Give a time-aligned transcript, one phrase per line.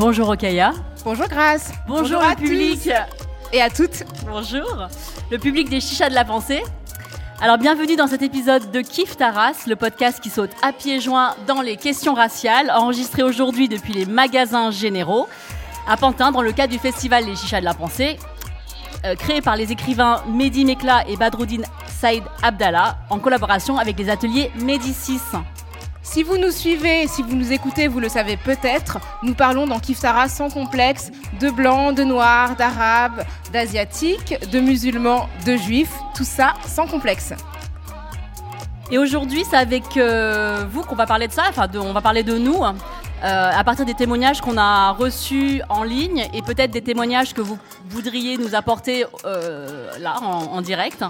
[0.00, 0.72] Bonjour Okaya.
[1.04, 1.72] Bonjour Grace.
[1.86, 2.84] Bonjour, à le public.
[2.84, 2.90] tous
[3.52, 4.02] et à toutes.
[4.24, 4.88] Bonjour.
[5.30, 6.62] Le public des chichas de la pensée.
[7.42, 11.34] Alors bienvenue dans cet épisode de Kif Taras, le podcast qui saute à pieds joints
[11.46, 15.28] dans les questions raciales, enregistré aujourd'hui depuis les magasins généraux
[15.86, 18.18] à Pantin dans le cadre du festival Les Chichas de la Pensée,
[19.04, 24.08] euh, créé par les écrivains Mehdi Mekla et Badruddin Saïd Abdallah en collaboration avec les
[24.08, 25.20] ateliers Médicis.
[26.12, 29.78] Si vous nous suivez, si vous nous écoutez, vous le savez peut-être, nous parlons dans
[29.78, 33.22] Kiftara sans complexe de blancs, de noirs, d'arabes,
[33.52, 37.32] d'asiatiques, de musulmans, de juifs, tout ça sans complexe.
[38.90, 42.24] Et aujourd'hui, c'est avec euh, vous qu'on va parler de ça, enfin, on va parler
[42.24, 42.72] de nous, euh,
[43.22, 47.56] à partir des témoignages qu'on a reçus en ligne et peut-être des témoignages que vous
[47.88, 51.04] voudriez nous apporter euh, là, en, direct.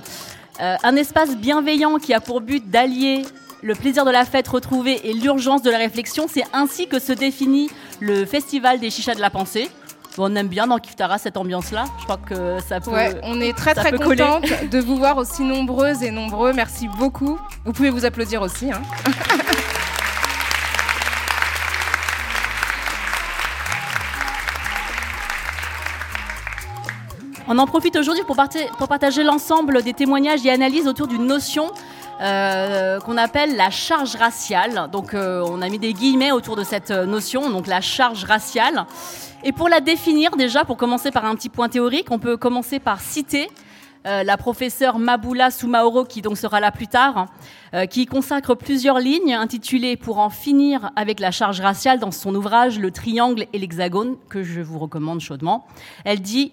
[0.59, 3.23] Un espace bienveillant qui a pour but d'allier
[3.63, 7.13] le plaisir de la fête retrouvée et l'urgence de la réflexion, c'est ainsi que se
[7.13, 9.69] définit le Festival des Chichas de la Pensée.
[10.17, 11.85] Bon, on aime bien dans Kiftara cette ambiance-là.
[11.99, 12.91] Je crois que ça peut.
[12.91, 16.53] Ouais, on est très très contente de vous voir aussi nombreuses et nombreux.
[16.53, 17.39] Merci beaucoup.
[17.65, 18.73] Vous pouvez vous applaudir aussi.
[18.73, 18.81] hein.
[27.49, 28.37] On en profite aujourd'hui pour
[28.89, 31.67] partager l'ensemble des témoignages et analyses autour d'une notion
[32.21, 34.91] euh, qu'on appelle la charge raciale.
[34.93, 38.25] Donc euh, on a mis des guillemets autour de cette euh, notion, donc la charge
[38.25, 38.85] raciale.
[39.43, 42.79] Et pour la définir déjà, pour commencer par un petit point théorique, on peut commencer
[42.79, 43.49] par citer
[44.05, 47.27] la professeure Maboula Soumaoro, qui donc sera là plus tard,
[47.91, 52.79] qui consacre plusieurs lignes intitulées Pour en finir avec la charge raciale dans son ouvrage
[52.79, 55.67] Le triangle et l'hexagone, que je vous recommande chaudement.
[56.07, 56.53] Elle dit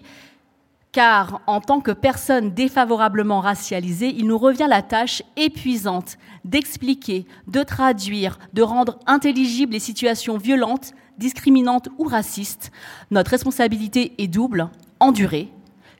[0.92, 7.62] car en tant que personne défavorablement racialisée, il nous revient la tâche épuisante d'expliquer, de
[7.62, 12.70] traduire, de rendre intelligibles les situations violentes, discriminantes ou racistes.
[13.10, 15.52] Notre responsabilité est double, endurer,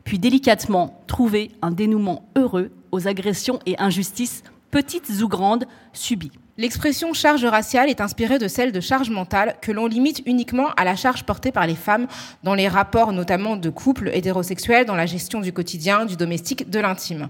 [0.05, 6.33] puis délicatement trouver un dénouement heureux aux agressions et injustices, petites ou grandes, subies.
[6.61, 10.83] L'expression charge raciale est inspirée de celle de charge mentale que l'on limite uniquement à
[10.83, 12.09] la charge portée par les femmes
[12.43, 16.81] dans les rapports notamment de couples hétérosexuels, dans la gestion du quotidien, du domestique, de
[16.81, 17.29] l'intime.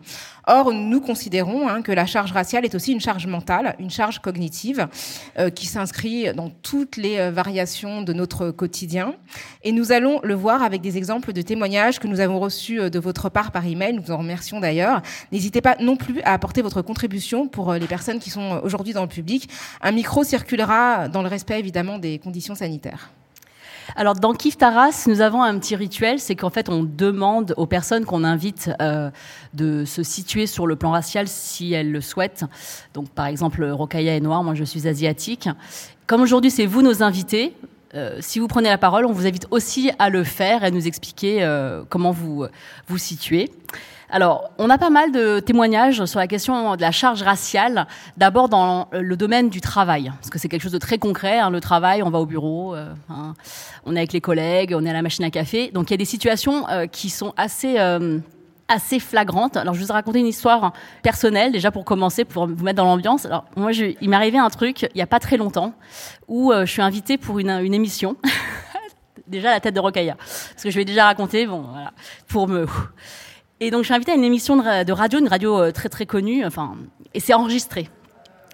[0.51, 4.19] Or, nous considérons hein, que la charge raciale est aussi une charge mentale, une charge
[4.19, 4.89] cognitive
[5.39, 9.15] euh, qui s'inscrit dans toutes les euh, variations de notre quotidien.
[9.63, 12.89] Et nous allons le voir avec des exemples de témoignages que nous avons reçus euh,
[12.89, 13.93] de votre part par email.
[13.93, 15.03] Nous vous en remercions d'ailleurs.
[15.33, 19.03] N'hésitez pas non plus à apporter votre contribution pour les personnes qui sont aujourd'hui dans
[19.03, 19.51] le public.
[19.83, 23.11] Un micro circulera dans le respect évidemment des conditions sanitaires.
[23.97, 27.67] Alors dans Kif Taras, nous avons un petit rituel, c'est qu'en fait on demande aux
[27.67, 29.11] personnes qu'on invite euh,
[29.55, 32.45] de se situer sur le plan racial si elles le souhaitent.
[32.95, 35.49] Donc par exemple Rokaya est noire, moi je suis asiatique.
[36.07, 37.55] Comme aujourd'hui c'est vous nos invités,
[37.95, 40.71] euh, si vous prenez la parole, on vous invite aussi à le faire et à
[40.71, 42.47] nous expliquer euh, comment vous
[42.87, 43.51] vous situez.
[44.11, 47.87] Alors, on a pas mal de témoignages sur la question de la charge raciale.
[48.17, 51.39] D'abord dans le domaine du travail, parce que c'est quelque chose de très concret.
[51.39, 53.35] hein, le travail, on va au bureau, euh, hein,
[53.85, 55.71] on est avec les collègues, on est à la machine à café.
[55.73, 58.19] Donc il y a des situations euh, qui sont assez euh,
[58.69, 59.57] assez flagrantes.
[59.57, 62.85] Alors je vous ai raconté une histoire personnelle déjà pour commencer, pour vous mettre dans
[62.85, 63.27] l'ambiance.
[63.27, 65.73] Alors moi, je, il m'est arrivé un truc il y a pas très longtemps
[66.29, 68.17] où euh, je suis invitée pour une, émission.
[69.27, 71.47] déjà la tête de Rokaya, parce que je vais déjà raconter.
[71.47, 71.93] Bon, voilà,
[72.29, 72.67] pour me
[73.61, 75.73] et donc, je suis invitée à une émission de, ra- de radio, une radio euh,
[75.73, 76.77] très très connue, enfin,
[77.15, 77.89] et c'est enregistré.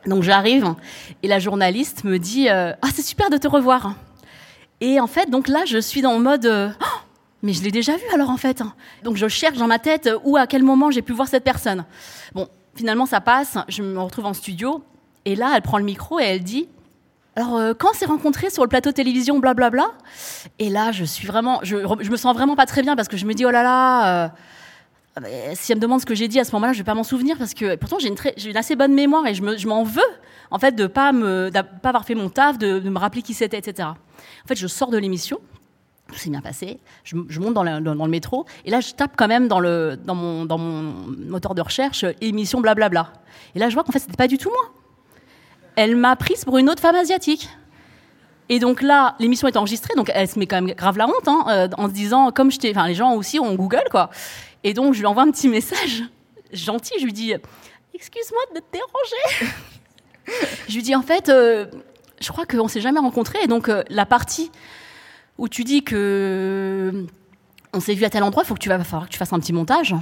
[0.07, 0.75] Donc, j'arrive
[1.23, 3.95] et la journaliste me dit euh, Ah, c'est super de te revoir.
[4.81, 6.85] Et en fait, donc là, je suis dans le mode Oh,
[7.45, 8.63] Mais je l'ai déjà vu alors en fait.
[9.03, 11.45] Donc, je cherche dans ma tête euh, où, à quel moment j'ai pu voir cette
[11.45, 11.85] personne.
[12.35, 14.83] Bon, finalement, ça passe, je me retrouve en studio
[15.27, 16.69] et là, elle prend le micro et elle dit
[17.37, 19.87] alors, euh, quand on s'est rencontrés sur le plateau télévision, blablabla,
[20.61, 23.27] et là, je suis vraiment, je, me sens vraiment pas très bien parce que je
[23.27, 24.27] me dis, oh là là,
[25.21, 26.95] euh, si elle me demande ce que j'ai dit à ce moment-là, je vais pas
[26.95, 30.01] m'en souvenir parce que pourtant j'ai une, assez bonne mémoire et je me- m'en veux
[30.53, 33.59] en fait, de pas me, pas avoir fait mon taf, de me rappeler qui c'était,
[33.59, 33.89] etc.
[33.89, 35.41] En fait, je sors de l'émission,
[36.15, 36.79] tout s'est bien passé.
[37.03, 40.45] Je, monte dans le, métro et là, je tape quand même dans, le, dans, mon,
[40.45, 40.95] dans mon
[41.29, 43.13] moteur de recherche émission blablabla.
[43.55, 44.73] Et là, je vois qu'en fait, c'était pas du tout moi.
[45.77, 47.49] Elle m'a prise pour une autre femme asiatique.
[48.49, 51.27] Et donc là, l'émission est enregistrée, donc elle se met quand même grave la honte
[51.27, 54.11] hein, euh, en se disant, comme je t'ai, enfin les gens aussi ont Google quoi.
[54.65, 56.03] Et donc je lui envoie un petit message
[56.53, 57.33] gentil, je lui dis,
[57.95, 59.55] excuse-moi de te déranger.
[60.69, 61.67] je lui dis en fait, euh,
[62.21, 64.51] je crois qu'on s'est jamais rencontrés, et donc euh, la partie
[65.39, 67.07] où tu dis que
[67.73, 69.33] on s'est vu à tel endroit, il faut que tu vas falloir que tu fasses
[69.33, 69.95] un petit montage.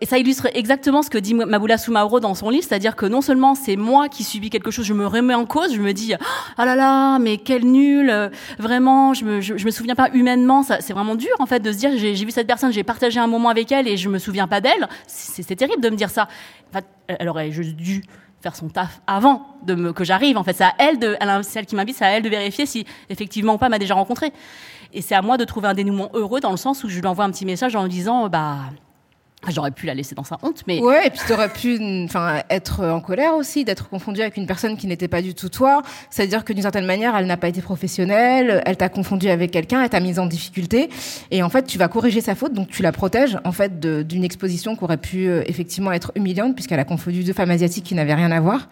[0.00, 3.20] Et ça illustre exactement ce que dit Maboula Soumaoro dans son livre, c'est-à-dire que non
[3.20, 6.14] seulement c'est moi qui subis quelque chose, je me remets en cause, je me dis
[6.56, 8.28] ah là là, mais quel nul, euh,
[8.60, 11.78] vraiment, je me, je, me souviens pas humainement, c'est vraiment dur en fait de se
[11.78, 14.46] dire j'ai vu cette personne, j'ai partagé un moment avec elle et je me souviens
[14.46, 16.28] pas d'elle, c'est terrible de me dire ça.
[16.70, 18.04] En fait, elle aurait juste dû
[18.40, 20.36] faire son taf avant de me, que j'arrive.
[20.36, 22.86] En fait, c'est à elle de, celle qui m'invite, c'est à elle de vérifier si
[23.08, 24.32] effectivement ou pas m'a déjà rencontré.
[24.92, 27.06] Et c'est à moi de trouver un dénouement heureux dans le sens où je lui
[27.06, 28.56] envoie un petit message en lui disant bah
[29.46, 31.06] J'aurais pu la laisser dans sa honte, mais ouais.
[31.06, 34.88] Et puis t'aurais pu, enfin, être en colère aussi, d'être confondue avec une personne qui
[34.88, 35.82] n'était pas du tout toi.
[36.10, 39.82] C'est-à-dire que d'une certaine manière, elle n'a pas été professionnelle, elle t'a confondu avec quelqu'un,
[39.82, 40.90] elle t'a mise en difficulté,
[41.30, 44.24] et en fait, tu vas corriger sa faute, donc tu la protèges en fait d'une
[44.24, 47.94] exposition qui aurait pu euh, effectivement être humiliante puisqu'elle a confondu deux femmes asiatiques qui
[47.94, 48.68] n'avaient rien à voir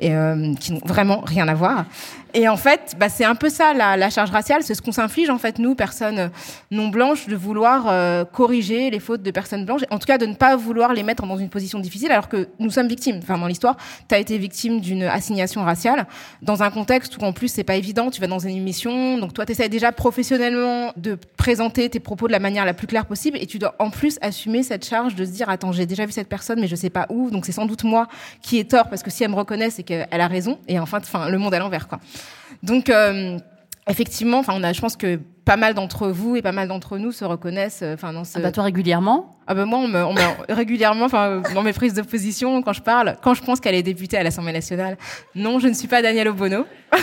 [0.00, 1.84] et euh, qui n'ont vraiment rien à voir.
[2.32, 5.30] Et en fait, bah, c'est un peu ça la, charge raciale, c'est ce qu'on s'inflige
[5.30, 6.30] en fait nous, personnes
[6.70, 10.26] non blanches, de vouloir euh, corriger les fautes de personnes blanches, en tout cas de
[10.26, 13.18] ne pas vouloir les mettre dans une position difficile, alors que nous sommes victimes.
[13.22, 13.76] Enfin, dans l'histoire,
[14.08, 16.06] tu as été victime d'une assignation raciale
[16.42, 18.10] dans un contexte où en plus c'est pas évident.
[18.10, 22.26] Tu vas dans une émission, donc toi tu essaies déjà professionnellement de présenter tes propos
[22.28, 25.14] de la manière la plus claire possible, et tu dois en plus assumer cette charge
[25.14, 27.44] de se dire attends j'ai déjà vu cette personne mais je sais pas où, donc
[27.44, 28.06] c'est sans doute moi
[28.40, 30.98] qui ai tort parce que si elle me reconnaît c'est qu'elle a raison, et enfin,
[30.98, 32.00] enfin le monde à l'envers quoi.
[32.62, 33.38] Donc, euh,
[33.88, 36.98] effectivement, enfin, on a, je pense que pas mal d'entre vous et pas mal d'entre
[36.98, 37.80] nous se reconnaissent.
[37.82, 38.38] Euh, enfin, dans ce.
[38.38, 39.36] Ah bah toi régulièrement.
[39.46, 40.20] Ah bah moi, on me, on me
[40.54, 43.82] régulièrement, enfin, dans mes prises de position, quand je parle, quand je pense qu'elle est
[43.82, 44.96] députée à l'Assemblée nationale,
[45.34, 46.66] non, je ne suis pas Danielle Obono.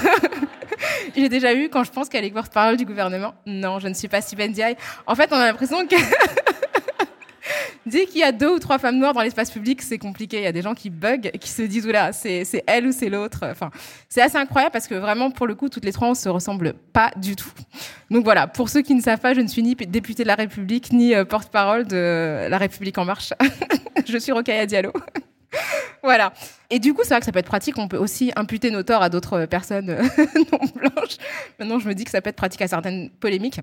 [1.16, 3.34] J'ai déjà eu quand je pense qu'elle est porte-parole du gouvernement.
[3.48, 4.54] Non, je ne suis pas Stephen
[5.08, 5.96] En fait, on a l'impression que
[7.88, 10.38] Dès qu'il y a deux ou trois femmes noires dans l'espace public, c'est compliqué.
[10.38, 13.10] Il y a des gens qui bug, qui se disent oula, c'est elle ou c'est
[13.10, 13.40] l'autre.
[13.44, 13.72] Enfin,
[14.10, 16.74] c'est assez incroyable parce que vraiment, pour le coup, toutes les trois, on se ressemble
[16.74, 17.52] pas du tout.
[18.12, 20.36] Donc voilà, pour ceux qui ne savent pas, je ne suis ni députée de la
[20.36, 23.34] République ni euh, porte-parole de La République en marche.
[24.08, 24.92] je suis Rokhaya Diallo.
[26.04, 26.34] Voilà.
[26.70, 27.78] Et du coup, c'est vrai que ça peut être pratique.
[27.78, 29.88] On peut aussi imputer nos torts à d'autres personnes
[30.52, 31.18] non blanches.
[31.60, 33.62] Maintenant, je me dis que ça peut être pratique à certaines polémiques.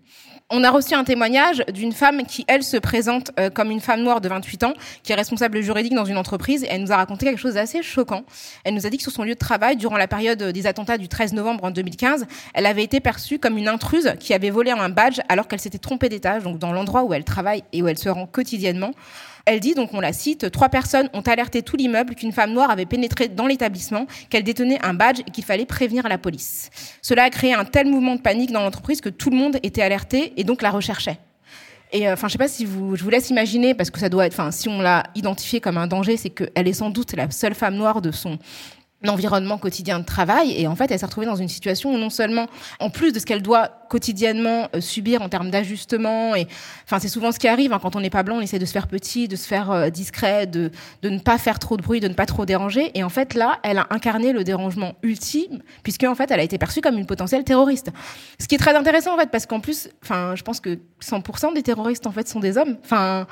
[0.50, 4.02] On a reçu un témoignage d'une femme qui, elle, se présente euh, comme une femme
[4.02, 6.64] noire de 28 ans, qui est responsable juridique dans une entreprise.
[6.64, 8.24] Et elle nous a raconté quelque chose d'assez choquant.
[8.64, 10.98] Elle nous a dit que sur son lieu de travail, durant la période des attentats
[10.98, 14.70] du 13 novembre en 2015, elle avait été perçue comme une intruse qui avait volé
[14.70, 17.88] un badge alors qu'elle s'était trompée d'étage, donc dans l'endroit où elle travaille et où
[17.88, 18.92] elle se rend quotidiennement.
[19.46, 22.70] Elle dit, donc on la cite, trois personnes ont alerté tout l'immeuble qu'une femme noire
[22.70, 26.70] avait pénétré dans l'établissement, qu'elle détenait un badge et qu'il fallait prévenir la police.
[27.02, 29.82] Cela a créé un tel mouvement de panique dans l'entreprise que tout le monde était
[29.82, 31.18] alerté et donc la recherchait.
[31.92, 34.08] Et euh, enfin, je sais pas si vous, je vous laisse imaginer parce que ça
[34.08, 37.14] doit être, enfin, si on l'a identifiée comme un danger, c'est qu'elle est sans doute
[37.14, 38.38] la seule femme noire de son
[39.04, 40.54] l'environnement quotidien de travail.
[40.60, 42.46] Et en fait elle s'est retrouvée dans une situation où non seulement
[42.80, 46.48] en plus de ce qu'elle doit quotidiennement euh, subir en termes d'ajustement et
[46.84, 48.64] enfin c'est souvent ce qui arrive hein, quand on n'est pas blanc on essaie de
[48.64, 50.70] se faire petit de se faire euh, discret de
[51.02, 52.90] de ne pas faire trop de bruit de ne pas trop déranger.
[52.94, 56.44] Et en fait là elle a incarné le dérangement ultime puisque en fait elle a
[56.44, 57.90] été perçue comme une potentielle terroriste.
[58.40, 61.54] Ce qui est très intéressant en fait parce qu'en plus enfin je pense que 100%
[61.54, 62.76] des terroristes en fait sont des hommes.
[62.84, 63.26] Enfin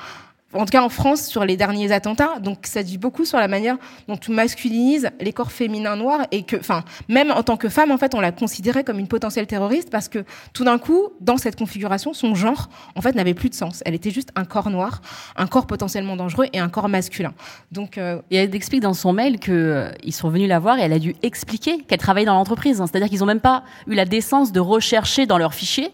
[0.53, 2.39] en tout cas en France, sur les derniers attentats.
[2.39, 6.43] Donc ça dit beaucoup sur la manière dont tu masculinises les corps féminins noirs et
[6.43, 9.47] que, enfin, même en tant que femme, en fait, on la considérait comme une potentielle
[9.47, 13.49] terroriste parce que tout d'un coup, dans cette configuration, son genre, en fait, n'avait plus
[13.49, 13.81] de sens.
[13.85, 15.01] Elle était juste un corps noir,
[15.35, 17.33] un corps potentiellement dangereux et un corps masculin.
[17.71, 18.21] Donc, euh...
[18.31, 20.93] et elle explique dans son mail que euh, ils sont venus la voir et elle
[20.93, 22.81] a dû expliquer qu'elle travaillait dans l'entreprise.
[22.81, 22.87] Hein.
[22.87, 25.91] C'est-à-dire qu'ils n'ont même pas eu la décence de rechercher dans leurs fichiers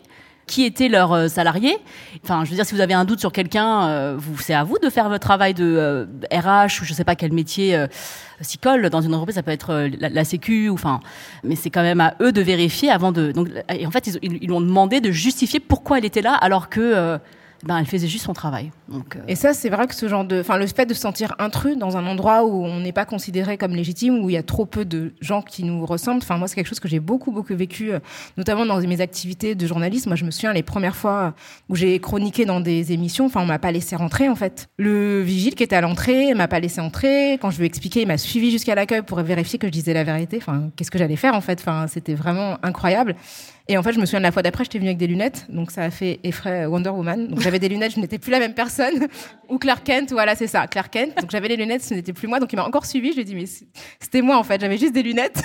[0.49, 1.77] qui étaient leurs euh, salariés.
[2.23, 4.79] Enfin, je veux dire, si vous avez un doute sur quelqu'un, euh, c'est à vous
[4.79, 7.85] de faire votre travail de RH euh, ou je sais pas quel métier
[8.41, 9.35] s'y colle dans une entreprise.
[9.35, 11.01] Ça peut être la, Sécu ou enfin,
[11.43, 13.31] mais c'est quand même à eux de vérifier avant de.
[13.85, 17.19] En fait, ils, ils, lui ont demandé de justifier pourquoi elle était là, alors que
[17.63, 18.71] ben, elle faisait juste son travail.
[18.87, 21.35] Donc, Et ça, c'est vrai que ce genre de, enfin, le fait de se sentir
[21.39, 24.43] intrus dans un endroit où on n'est pas considéré comme légitime, où il y a
[24.43, 26.21] trop peu de gens qui nous ressemblent.
[26.23, 27.91] Enfin, moi, c'est quelque chose que j'ai beaucoup, beaucoup vécu,
[28.37, 30.07] notamment dans mes activités de journaliste.
[30.07, 31.33] Moi, je me souviens les premières fois
[31.67, 33.25] où j'ai chroniqué dans des émissions.
[33.25, 34.69] Enfin, on m'a pas laissé rentrer, en fait.
[34.77, 37.33] Le vigile qui était à l'entrée m'a pas laissé entrer.
[37.41, 39.93] Quand je lui ai expliqué, il m'a suivi jusqu'à l'accueil pour vérifier que je disais
[39.93, 40.37] la vérité.
[40.37, 41.59] Enfin, qu'est-ce que j'allais faire, en fait?
[41.59, 43.15] Enfin, c'était vraiment incroyable.
[43.69, 45.45] Et en fait, je me souviens de la fois d'après, j'étais venue avec des lunettes,
[45.47, 47.27] donc ça a fait effraie Wonder Woman.
[47.27, 49.07] Donc j'avais des lunettes, je n'étais plus la même personne.
[49.49, 51.21] Ou Clark Kent, voilà, c'est ça, Clark Kent.
[51.21, 52.39] Donc j'avais les lunettes, ce n'était plus moi.
[52.39, 53.09] Donc il m'a encore suivi.
[53.09, 53.45] Je lui ai dit, mais
[53.99, 55.43] c'était moi en fait, j'avais juste des lunettes.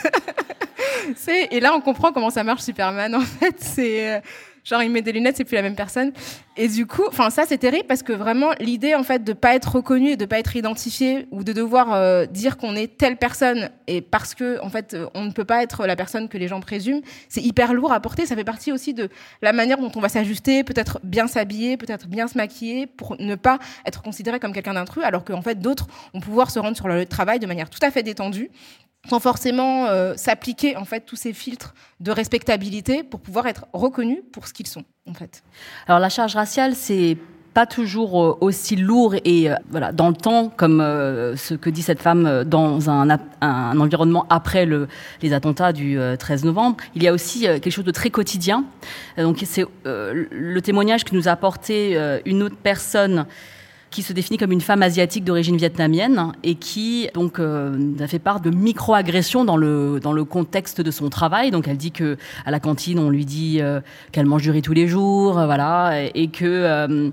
[1.51, 3.57] et là on comprend comment ça marche Superman en fait.
[3.59, 4.23] C'est
[4.65, 6.13] genre il met des lunettes, c'est plus la même personne.
[6.57, 9.55] Et du coup, enfin ça c'est terrible parce que vraiment l'idée en fait de pas
[9.55, 13.17] être reconnu et de pas être identifié ou de devoir euh, dire qu'on est telle
[13.17, 16.49] personne et parce que en fait on ne peut pas être la personne que les
[16.49, 18.27] gens présument, c'est hyper lourd à porter.
[18.27, 19.09] Ça fait partie aussi de
[19.43, 23.35] la manière dont on va s'ajuster, peut-être bien s'habiller, peut-être bien se maquiller pour ne
[23.35, 26.89] pas être considéré comme quelqu'un d'intrus, alors qu'en fait d'autres vont pouvoir se rendre sur
[26.89, 28.51] le lieu de travail de manière tout à fait détendue
[29.09, 34.21] sans forcément euh, s'appliquer en fait tous ces filtres de respectabilité pour pouvoir être reconnus
[34.33, 35.43] pour ce qu'ils sont en fait.
[35.87, 37.17] Alors la charge raciale c'est
[37.55, 41.71] pas toujours euh, aussi lourd et euh, voilà dans le temps comme euh, ce que
[41.71, 43.09] dit cette femme dans un,
[43.41, 44.89] un environnement après le,
[45.23, 46.77] les attentats du 13 novembre.
[46.97, 48.65] Il y a aussi quelque chose de très quotidien.
[49.17, 53.27] Donc c'est le témoignage que nous a apporté une autre personne
[53.95, 58.19] qui se définit comme une femme asiatique d'origine vietnamienne et qui donc euh, a fait
[58.19, 61.53] part de micro-agressions dans le dans le contexte de son travail.
[61.53, 64.63] Donc elle dit que à la cantine on lui dit euh, qu'elle mange du riz
[64.63, 67.13] tous les jours, euh, voilà, et, et que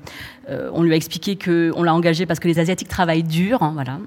[0.73, 3.71] on lui a expliqué que on l'a engagée parce que les asiatiques travaillent dur, hein,
[3.75, 3.99] voilà.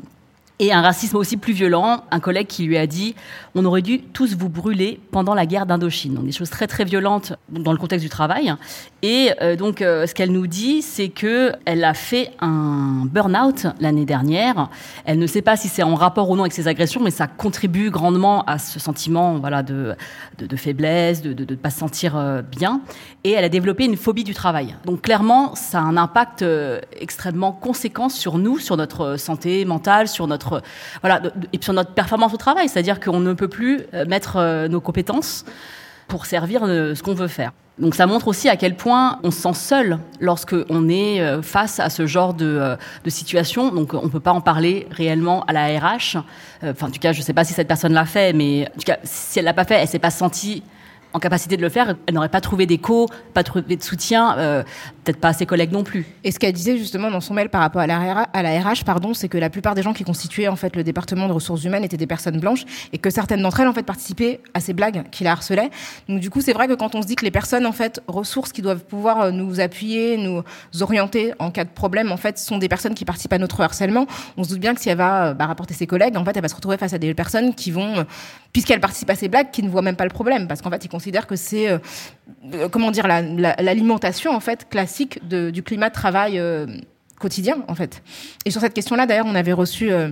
[0.61, 3.16] Et un racisme aussi plus violent, un collègue qui lui a dit
[3.56, 6.14] on aurait dû tous vous brûler pendant la guerre d'Indochine.
[6.14, 8.54] Donc des choses très très violentes dans le contexte du travail.
[9.02, 13.66] Et euh, donc euh, ce qu'elle nous dit, c'est que elle a fait un burn-out
[13.80, 14.70] l'année dernière.
[15.04, 17.26] Elle ne sait pas si c'est en rapport ou non avec ses agressions, mais ça
[17.26, 19.96] contribue grandement à ce sentiment voilà de
[20.38, 22.80] de, faiblesse, de de pas se sentir euh, bien.
[23.25, 24.76] Et elle a développé une phobie du travail.
[24.84, 26.44] Donc clairement, ça a un impact
[27.00, 30.43] extrêmement conséquent sur nous, sur notre santé mentale, sur notre
[31.00, 31.22] voilà
[31.52, 32.68] et sur notre performance au travail.
[32.68, 35.44] C'est-à-dire qu'on ne peut plus euh, mettre euh, nos compétences
[36.08, 37.52] pour servir ce qu'on veut faire.
[37.78, 41.42] Donc ça montre aussi à quel point on se sent seul lorsque on est euh,
[41.42, 43.70] face à ce genre de, situation.
[43.70, 46.18] Donc on peut pas en parler réellement à la RH.
[46.62, 48.84] Enfin, en tout cas, je sais pas si cette personne l'a fait, mais en tout
[48.86, 50.62] cas, si elle l'a pas fait, elle s'est pas sentie
[51.14, 54.64] en capacité de le faire, elle n'aurait pas trouvé d'écho, pas trouvé de soutien, euh,
[55.04, 56.06] peut-être pas à ses collègues non plus.
[56.25, 59.28] Et ce qu'elle disait justement dans son mail par rapport à la, RH, pardon, c'est
[59.28, 61.96] que la plupart des gens qui constituaient en fait le département de ressources humaines étaient
[61.96, 65.25] des personnes blanches et que certaines d'entre elles en fait participaient à ces blagues qui
[65.25, 65.70] la harcelaient.
[66.08, 68.00] Donc du coup, c'est vrai que quand on se dit que les personnes en fait
[68.08, 70.42] ressources qui doivent pouvoir nous appuyer, nous
[70.80, 74.06] orienter en cas de problème, en fait, sont des personnes qui participent à notre harcèlement,
[74.37, 76.42] on se doute bien que si elle va bah, rapporter ses collègues, en fait, elle
[76.42, 78.04] va se retrouver face à des personnes qui vont,
[78.52, 80.84] puisqu'elle participe à ces blagues, qui ne voient même pas le problème, parce qu'en fait,
[80.84, 85.88] ils considère que c'est euh, comment dire l'alimentation la, la, en fait classique du climat
[85.88, 86.66] de travail euh,
[87.18, 88.02] quotidien en fait.
[88.44, 90.10] Et sur cette question-là, d'ailleurs, on avait reçu euh,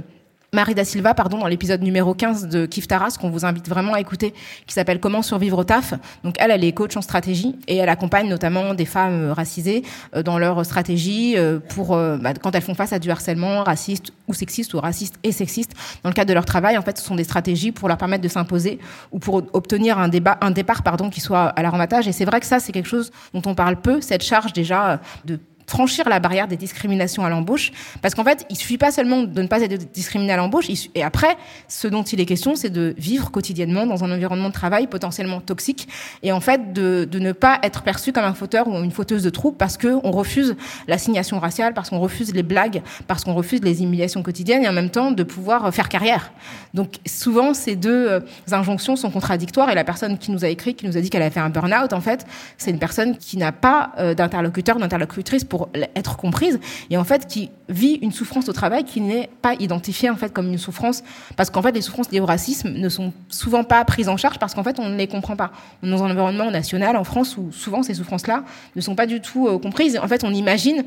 [0.54, 3.94] Marie da Silva, pardon, dans l'épisode numéro 15 de Kif Taras, qu'on vous invite vraiment
[3.94, 4.35] à écouter,
[4.66, 5.94] qui s'appelle Comment survivre au taf.
[6.25, 9.82] Donc elle, elle est coach en stratégie et elle accompagne notamment des femmes racisées
[10.26, 11.37] dans leur stratégie
[11.71, 15.32] pour bah, quand elles font face à du harcèlement raciste ou sexiste ou raciste et
[15.32, 16.76] sexiste dans le cadre de leur travail.
[16.76, 18.78] En fait, ce sont des stratégies pour leur permettre de s'imposer
[19.11, 22.09] ou pour obtenir un débat, un départ, pardon, qui soit à l'avantage.
[22.09, 25.00] Et c'est vrai que ça, c'est quelque chose dont on parle peu, cette charge déjà
[25.25, 29.23] de franchir la barrière des discriminations à l'embauche parce qu'en fait il suffit pas seulement
[29.23, 31.37] de ne pas être discriminé à l'embauche et après
[31.69, 35.40] ce dont il est question c'est de vivre quotidiennement dans un environnement de travail potentiellement
[35.40, 35.88] toxique
[36.23, 39.23] et en fait de, de ne pas être perçu comme un fauteur ou une fauteuse
[39.23, 40.57] de troupe parce que on refuse
[40.88, 44.73] l'assignation raciale parce qu'on refuse les blagues parce qu'on refuse les humiliations quotidiennes et en
[44.73, 46.33] même temps de pouvoir faire carrière.
[46.75, 50.87] Donc souvent ces deux injonctions sont contradictoires et la personne qui nous a écrit qui
[50.87, 52.26] nous a dit qu'elle avait fait un burn-out en fait
[52.59, 57.50] c'est une personne qui n'a pas d'interlocuteur d'interlocutrice pour être comprise et en fait qui
[57.68, 61.04] vit une souffrance au travail qui n'est pas identifiée en fait comme une souffrance
[61.37, 64.38] parce qu'en fait les souffrances liées au racisme ne sont souvent pas prises en charge
[64.38, 65.52] parce qu'en fait on ne les comprend pas.
[65.82, 68.44] On est dans un environnement national en France où souvent ces souffrances-là
[68.76, 69.99] ne sont pas du tout euh, comprises.
[70.02, 70.85] En fait, on imagine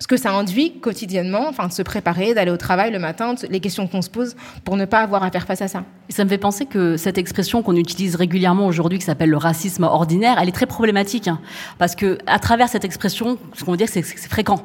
[0.00, 3.60] ce que ça induit quotidiennement, enfin de se préparer, d'aller au travail le matin, les
[3.60, 5.84] questions qu'on se pose pour ne pas avoir à faire face à ça.
[6.08, 9.36] Et ça me fait penser que cette expression qu'on utilise régulièrement aujourd'hui, qui s'appelle le
[9.36, 11.40] racisme ordinaire, elle est très problématique, hein,
[11.78, 14.62] parce que à travers cette expression, ce qu'on veut dire, c'est que c'est fréquent,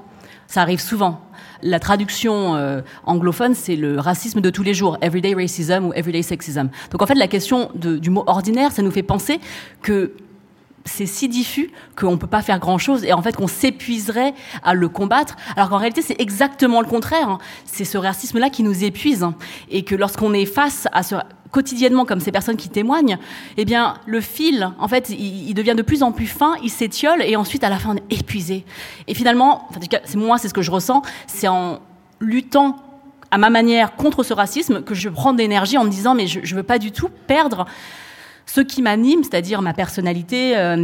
[0.47, 1.21] ça arrive souvent.
[1.63, 6.21] La traduction euh, anglophone, c'est le racisme de tous les jours, everyday racism ou everyday
[6.21, 6.69] sexism.
[6.91, 9.39] Donc en fait, la question du mot ordinaire, ça nous fait penser
[9.81, 10.11] que
[10.85, 14.73] c'est si diffus qu'on ne peut pas faire grand-chose et en fait qu'on s'épuiserait à
[14.73, 15.35] le combattre.
[15.55, 17.29] Alors qu'en réalité, c'est exactement le contraire.
[17.29, 17.37] Hein.
[17.65, 19.35] C'est ce racisme-là qui nous épuise hein.
[19.69, 21.15] et que lorsqu'on est face à ce
[21.51, 23.17] quotidiennement comme ces personnes qui témoignent,
[23.57, 27.21] eh bien le fil, en fait, il, devient de plus en plus fin, il s'étiole
[27.21, 28.65] et ensuite à la fin on est épuisé.
[29.07, 31.79] Et finalement, en tout cas, c'est moi, c'est ce que je ressens, c'est en
[32.19, 32.77] luttant
[33.29, 36.39] à ma manière contre ce racisme que je prends d'énergie en me disant mais je,
[36.39, 37.65] ne veux pas du tout perdre
[38.45, 40.75] ce qui m'anime, c'est-à-dire ma personnalité, euh,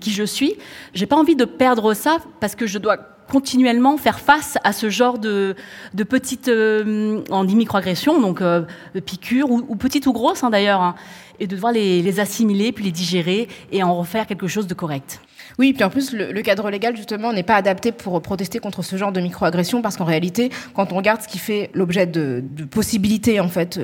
[0.00, 0.54] qui je suis.
[0.94, 2.98] J'ai pas envie de perdre ça parce que je dois
[3.30, 5.56] continuellement faire face à ce genre de,
[6.08, 8.64] petites, euh, dit microagressions, donc euh,
[9.04, 10.94] piqûres, ou, petites ou grosses hein, d'ailleurs, hein,
[11.40, 15.20] et de devoir les, assimiler, puis les digérer, et en refaire quelque chose de correct.
[15.58, 18.96] Oui, puis en plus, le, cadre légal, justement, n'est pas adapté pour protester contre ce
[18.96, 23.40] genre de microagressions, parce qu'en réalité, quand on regarde ce qui fait l'objet de possibilités,
[23.40, 23.80] en fait,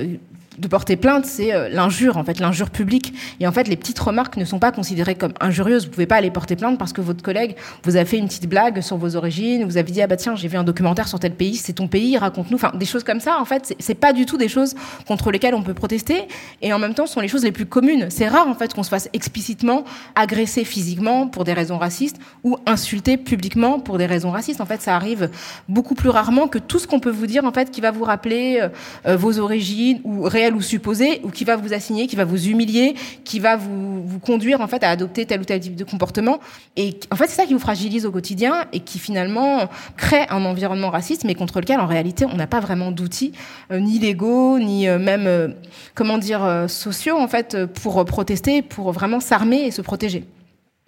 [0.58, 3.14] de porter plainte, c'est euh, l'injure, en fait, l'injure publique.
[3.38, 5.84] Et en fait, les petites remarques ne sont pas considérées comme injurieuses.
[5.86, 7.54] Vous pouvez pas aller porter plainte parce que votre collègue
[7.84, 10.34] vous a fait une petite blague sur vos origines, vous avez dit ah bah tiens
[10.34, 12.56] j'ai vu un documentaire sur tel pays, c'est ton pays, raconte-nous.
[12.56, 13.38] Enfin, des choses comme ça.
[13.40, 14.74] En fait, c'est pas du tout des choses
[15.06, 16.26] contre lesquelles on peut protester.
[16.62, 18.08] Et en même temps, ce sont les choses les plus communes.
[18.10, 19.84] C'est rare en fait qu'on se fasse explicitement
[20.16, 24.60] agresser physiquement pour des raisons racistes ou insulter publiquement pour des raisons racistes.
[24.60, 25.30] En fait, ça arrive
[25.68, 28.04] beaucoup plus rarement que tout ce qu'on peut vous dire en fait qui va vous
[28.04, 28.68] rappeler euh,
[29.06, 32.48] euh, vos origines ou réellement ou supposé, ou qui va vous assigner, qui va vous
[32.48, 32.94] humilier,
[33.24, 36.40] qui va vous, vous conduire en fait à adopter tel ou tel type de comportement.
[36.76, 40.44] Et en fait, c'est ça qui vous fragilise au quotidien et qui finalement crée un
[40.44, 43.32] environnement raciste, mais contre lequel en réalité on n'a pas vraiment d'outils,
[43.70, 45.48] euh, ni légaux, ni euh, même euh,
[45.94, 50.24] comment dire sociaux en fait pour protester, pour vraiment s'armer et se protéger.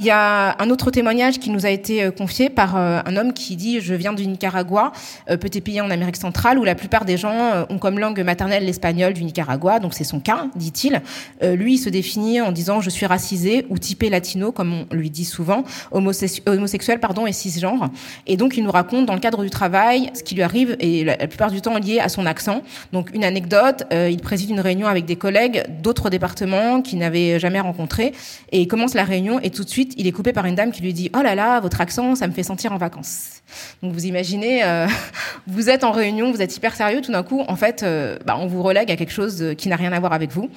[0.03, 3.17] Il y a un autre témoignage qui nous a été euh, confié par euh, un
[3.17, 4.91] homme qui dit je viens du Nicaragua,
[5.31, 8.65] euh, petit pays en Amérique centrale où la plupart des gens ont comme langue maternelle
[8.65, 11.03] l'espagnol du Nicaragua, donc c'est son cas, dit-il.
[11.41, 15.09] Lui, il se définit en disant je suis racisé ou typé latino, comme on lui
[15.09, 17.91] dit souvent, homosexuel pardon et cisgenre.
[18.27, 21.05] Et donc il nous raconte dans le cadre du travail ce qui lui arrive et
[21.05, 22.63] la plupart du temps lié à son accent.
[22.93, 27.61] Donc une anecdote, il préside une réunion avec des collègues d'autres départements qu'il n'avait jamais
[27.61, 28.13] rencontrés
[28.51, 30.73] et il commence la réunion et tout de suite il est coupé par une dame
[30.73, 33.43] qui lui dit Oh là là, votre accent, ça me fait sentir en vacances.
[33.83, 34.87] Donc vous imaginez, euh,
[35.47, 38.37] vous êtes en réunion, vous êtes hyper sérieux, tout d'un coup, en fait, euh, bah,
[38.39, 40.51] on vous relègue à quelque chose qui n'a rien à voir avec vous.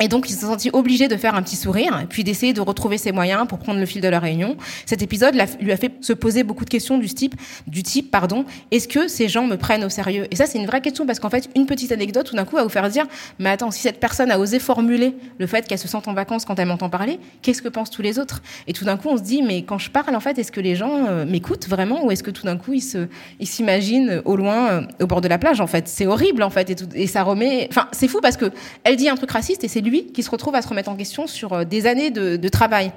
[0.00, 2.60] Et donc, ils se sont sentis obligés de faire un petit sourire, puis d'essayer de
[2.60, 4.56] retrouver ses moyens pour prendre le fil de la réunion.
[4.84, 7.34] Cet épisode lui a fait se poser beaucoup de questions du type,
[7.66, 10.26] du type, pardon, est-ce que ces gens me prennent au sérieux?
[10.30, 12.56] Et ça, c'est une vraie question parce qu'en fait, une petite anecdote, tout d'un coup,
[12.56, 13.06] va vous faire dire,
[13.38, 16.44] mais attends, si cette personne a osé formuler le fait qu'elle se sente en vacances
[16.44, 18.42] quand elle m'entend parler, qu'est-ce que pensent tous les autres?
[18.66, 20.60] Et tout d'un coup, on se dit, mais quand je parle, en fait, est-ce que
[20.60, 24.68] les gens euh, m'écoutent vraiment, ou est-ce que tout d'un coup, ils s'imaginent au loin,
[24.68, 25.62] euh, au bord de la plage?
[25.62, 28.52] En fait, c'est horrible, en fait, et, et ça remet, enfin, c'est fou parce que
[28.84, 30.96] elle dit un truc raciste et c'est lui qui se retrouve à se remettre en
[30.96, 32.92] question sur euh, des années de, de travail.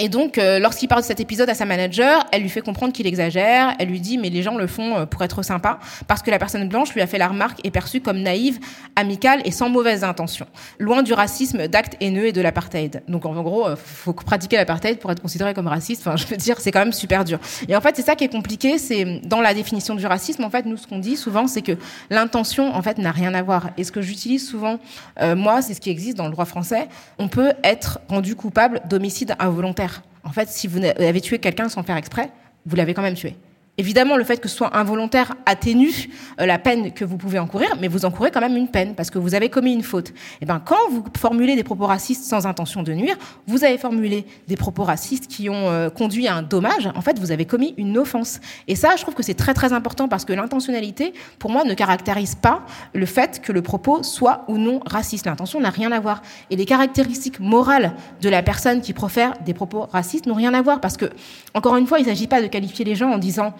[0.00, 2.92] Et donc, euh, lorsqu'il parle de cet épisode à sa manager, elle lui fait comprendre
[2.92, 3.74] qu'il exagère.
[3.80, 6.38] Elle lui dit, mais les gens le font euh, pour être sympa, parce que la
[6.38, 8.60] personne blanche lui a fait la remarque et perçue comme naïve,
[8.94, 10.46] amicale et sans mauvaise intention,
[10.78, 13.02] loin du racisme d'actes haineux et de l'apartheid.
[13.08, 16.06] Donc, en gros, euh, faut pratiquer l'apartheid pour être considéré comme raciste.
[16.06, 17.40] Enfin, je veux dire, c'est quand même super dur.
[17.66, 18.78] Et en fait, c'est ça qui est compliqué.
[18.78, 20.44] C'est dans la définition du racisme.
[20.44, 21.76] En fait, nous, ce qu'on dit souvent, c'est que
[22.08, 23.70] l'intention, en fait, n'a rien à voir.
[23.76, 24.78] Et ce que j'utilise souvent,
[25.36, 26.88] moi, c'est ce qui existe dans le droit français.
[27.18, 29.87] On peut être rendu coupable d'homicide involontaire.
[30.24, 32.30] En fait, si vous avez tué quelqu'un sans faire exprès,
[32.66, 33.36] vous l'avez quand même tué.
[33.80, 36.10] Évidemment, le fait que ce soit involontaire atténue
[36.40, 39.08] euh, la peine que vous pouvez encourir, mais vous encourez quand même une peine parce
[39.08, 40.08] que vous avez commis une faute.
[40.08, 40.12] Et
[40.42, 44.26] eh ben, quand vous formulez des propos racistes sans intention de nuire, vous avez formulé
[44.48, 46.90] des propos racistes qui ont euh, conduit à un dommage.
[46.96, 48.40] En fait, vous avez commis une offense.
[48.66, 51.74] Et ça, je trouve que c'est très très important parce que l'intentionnalité, pour moi, ne
[51.74, 55.26] caractérise pas le fait que le propos soit ou non raciste.
[55.26, 56.22] L'intention n'a rien à voir.
[56.50, 60.62] Et les caractéristiques morales de la personne qui profère des propos racistes n'ont rien à
[60.62, 61.06] voir parce que,
[61.54, 63.54] encore une fois, il ne s'agit pas de qualifier les gens en disant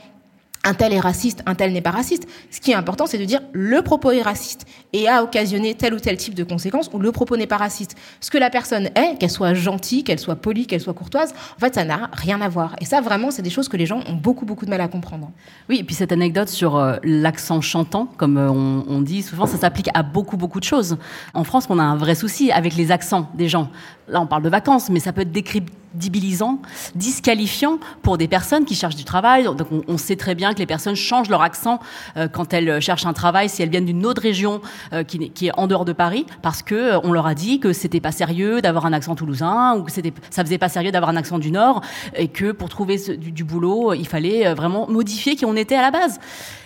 [0.69, 2.29] un tel est raciste, un tel n'est pas raciste.
[2.51, 5.95] Ce qui est important, c'est de dire le propos est raciste et a occasionné tel
[5.95, 7.97] ou tel type de conséquences ou le propos n'est pas raciste.
[8.21, 11.61] Ce que la personne est, qu'elle soit gentille, qu'elle soit polie, qu'elle soit courtoise, en
[11.61, 12.77] fait, ça n'a rien à voir.
[12.83, 14.89] Et ça, vraiment, c'est des choses que les gens ont beaucoup, beaucoup de mal à
[14.89, 15.31] comprendre.
[15.71, 19.47] Oui, et puis cette anecdote sur euh, l'accent chantant, comme euh, on, on, dit souvent,
[19.47, 20.99] ça s'applique à beaucoup, beaucoup de choses.
[21.33, 23.71] En France, on a un vrai souci avec les accents des gens.
[24.07, 26.61] Là, on parle de vacances, mais ça peut être décrypté débilisant,
[26.94, 29.44] disqualifiant pour des personnes qui cherchent du travail.
[29.44, 31.81] Donc on, sait très bien que les personnes changent leur accent
[32.16, 34.61] euh, quand elles cherchent un travail si elles viennent d'une autre région
[34.92, 37.72] euh, qui, est en dehors de Paris, parce que euh, on leur a dit que
[37.72, 39.92] c'était pas sérieux d'avoir un accent toulousain ou que
[40.31, 41.83] ça faisait pas sérieux d'avoir un accent du Nord
[42.14, 45.90] et que pour trouver du, boulot il fallait vraiment modifier qui on était à la
[45.90, 46.20] base.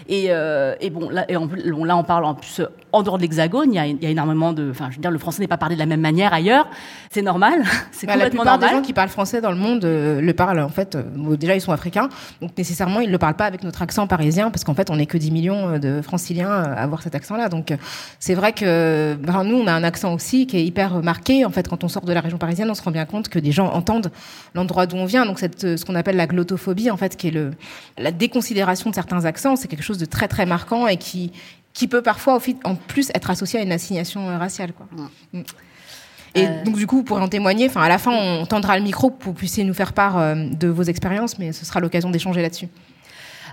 [0.09, 1.49] Et, euh, et bon, là, et en,
[1.85, 2.62] là, on parle en plus
[2.93, 3.73] en dehors de l'Hexagone.
[3.73, 5.49] Il y a, il y a énormément de, enfin, je veux dire, le français n'est
[5.49, 6.69] pas parlé de la même manière ailleurs.
[7.11, 7.62] C'est normal.
[7.93, 8.69] C'est bah, complètement la plupart normal.
[8.71, 10.97] des gens qui parlent français dans le monde euh, le parlent en fait.
[10.97, 12.09] euh, déjà, ils sont africains,
[12.41, 15.07] donc nécessairement, ils le parlent pas avec notre accent parisien, parce qu'en fait, on n'est
[15.07, 17.49] que 10 millions euh, de franciliens euh, à avoir cet accent-là.
[17.49, 17.77] Donc, euh,
[18.19, 21.45] c'est vrai que nous, on a un accent aussi qui est hyper marqué.
[21.45, 23.38] En fait, quand on sort de la région parisienne, on se rend bien compte que
[23.38, 24.11] des gens entendent
[24.55, 25.27] l'endroit d'où on vient.
[25.27, 27.51] Donc, cette, euh, ce qu'on appelle la glottophobie, en fait, qui est le,
[27.99, 31.33] la déconsidération de certains accents, c'est quelque chose de très très marquant et qui
[31.74, 34.72] qui peut parfois en plus être associé à une assignation euh, raciale.
[34.74, 34.87] Quoi.
[35.33, 35.40] Mm.
[36.35, 36.64] Et Euh.
[36.64, 37.66] donc du coup, vous pourrez en témoigner.
[37.68, 40.18] Enfin, à la fin, on tendra le micro pour que vous puissiez nous faire part
[40.18, 42.68] euh, de vos expériences, mais ce sera l'occasion d'échanger là-dessus.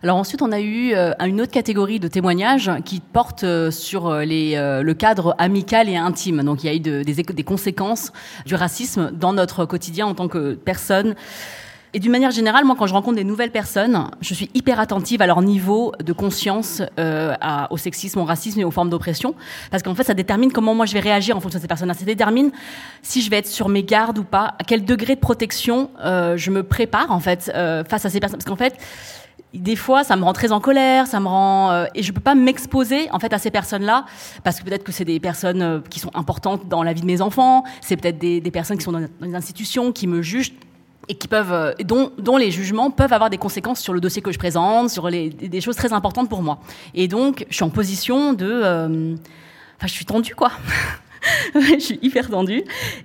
[0.03, 0.93] Alors ensuite, on a eu
[1.25, 6.41] une autre catégorie de témoignages qui porte sur les, le cadre amical et intime.
[6.43, 8.13] Donc il y a eu de- des, des conséquences
[8.45, 11.15] du racisme dans notre quotidien en tant que personne.
[11.93, 15.23] Et d'une manière générale, moi, quand je rencontre des nouvelles personnes, je suis hyper attentive
[15.23, 17.35] à leur niveau de conscience euh,
[17.71, 19.33] au sexisme, au racisme et aux formes d'oppression,
[19.71, 21.95] parce qu'en fait, ça détermine comment moi je vais réagir en fonction de ces personnes-là.
[21.95, 22.51] Ça détermine
[23.01, 26.37] si je vais être sur mes gardes ou pas, à quel degré de protection euh,
[26.37, 28.77] je me prépare en fait euh, face à ces personnes, parce qu'en fait,
[29.55, 32.35] des fois, ça me rend très en colère, ça me rend et je peux pas
[32.35, 34.05] m'exposer en fait à ces personnes-là
[34.43, 37.19] parce que peut-être que c'est des personnes qui sont importantes dans la vie de mes
[37.19, 40.53] enfants, c'est peut-être des, des personnes qui sont dans, les institutions qui me jugent
[41.09, 44.31] et qui peuvent euh, dont, les jugements peuvent avoir des conséquences sur le dossier que
[44.31, 46.59] je présente, sur des choses très importantes pour moi.
[46.93, 49.15] Et donc, je suis en position de, euh,
[49.77, 50.51] enfin, je suis tendue quoi.
[51.55, 52.63] Je suis hyper tendue.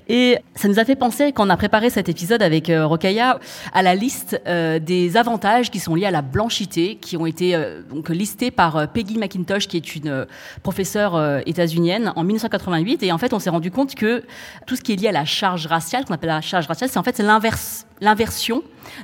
[0.08, 3.38] Et ça nous a fait penser, quand on a préparé cet épisode avec euh, Rokhaya,
[3.72, 7.54] à la liste euh, des avantages qui sont liés à la blanchité, qui ont été
[7.54, 10.26] euh, donc listés par euh, Peggy McIntosh, qui est une
[10.62, 13.02] professeure états-unienne, en 1988.
[13.02, 14.22] Et en fait, on s'est rendu compte que
[14.66, 16.98] tout ce qui est lié à la charge raciale, qu'on appelle la charge raciale, c'est
[16.98, 18.62] en fait l'inverse l'inversion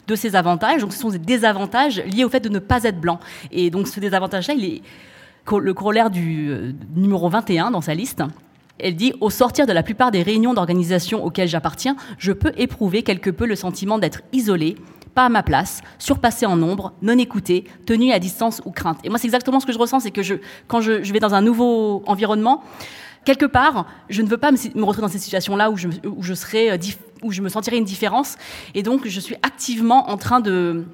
[0.08, 0.80] de ces avantages.
[0.82, 3.18] Donc, ce sont des désavantages liés au fait de ne pas être blanc.
[3.50, 4.82] Et donc, ce désavantage-là, il est
[5.58, 8.22] le corollaire du numéro 21 dans sa liste.
[8.82, 13.02] Elle dit Au sortir de la plupart des réunions d'organisation auxquelles j'appartiens, je peux éprouver
[13.02, 14.76] quelque peu le sentiment d'être isolé,
[15.14, 18.98] pas à ma place, surpassé en nombre, non écouté, tenu à distance ou crainte.
[19.04, 20.20] Et moi, c'est exactement ce que je ressens c'est que
[20.68, 22.62] quand je, vais dans un nouveau environnement,
[23.24, 26.78] quelque part, je ne veux pas me, retrouver dans cette situation-là où je, euh,
[27.22, 28.36] où je me sentirais une différence.
[28.74, 30.84] Et donc, je suis activement en train de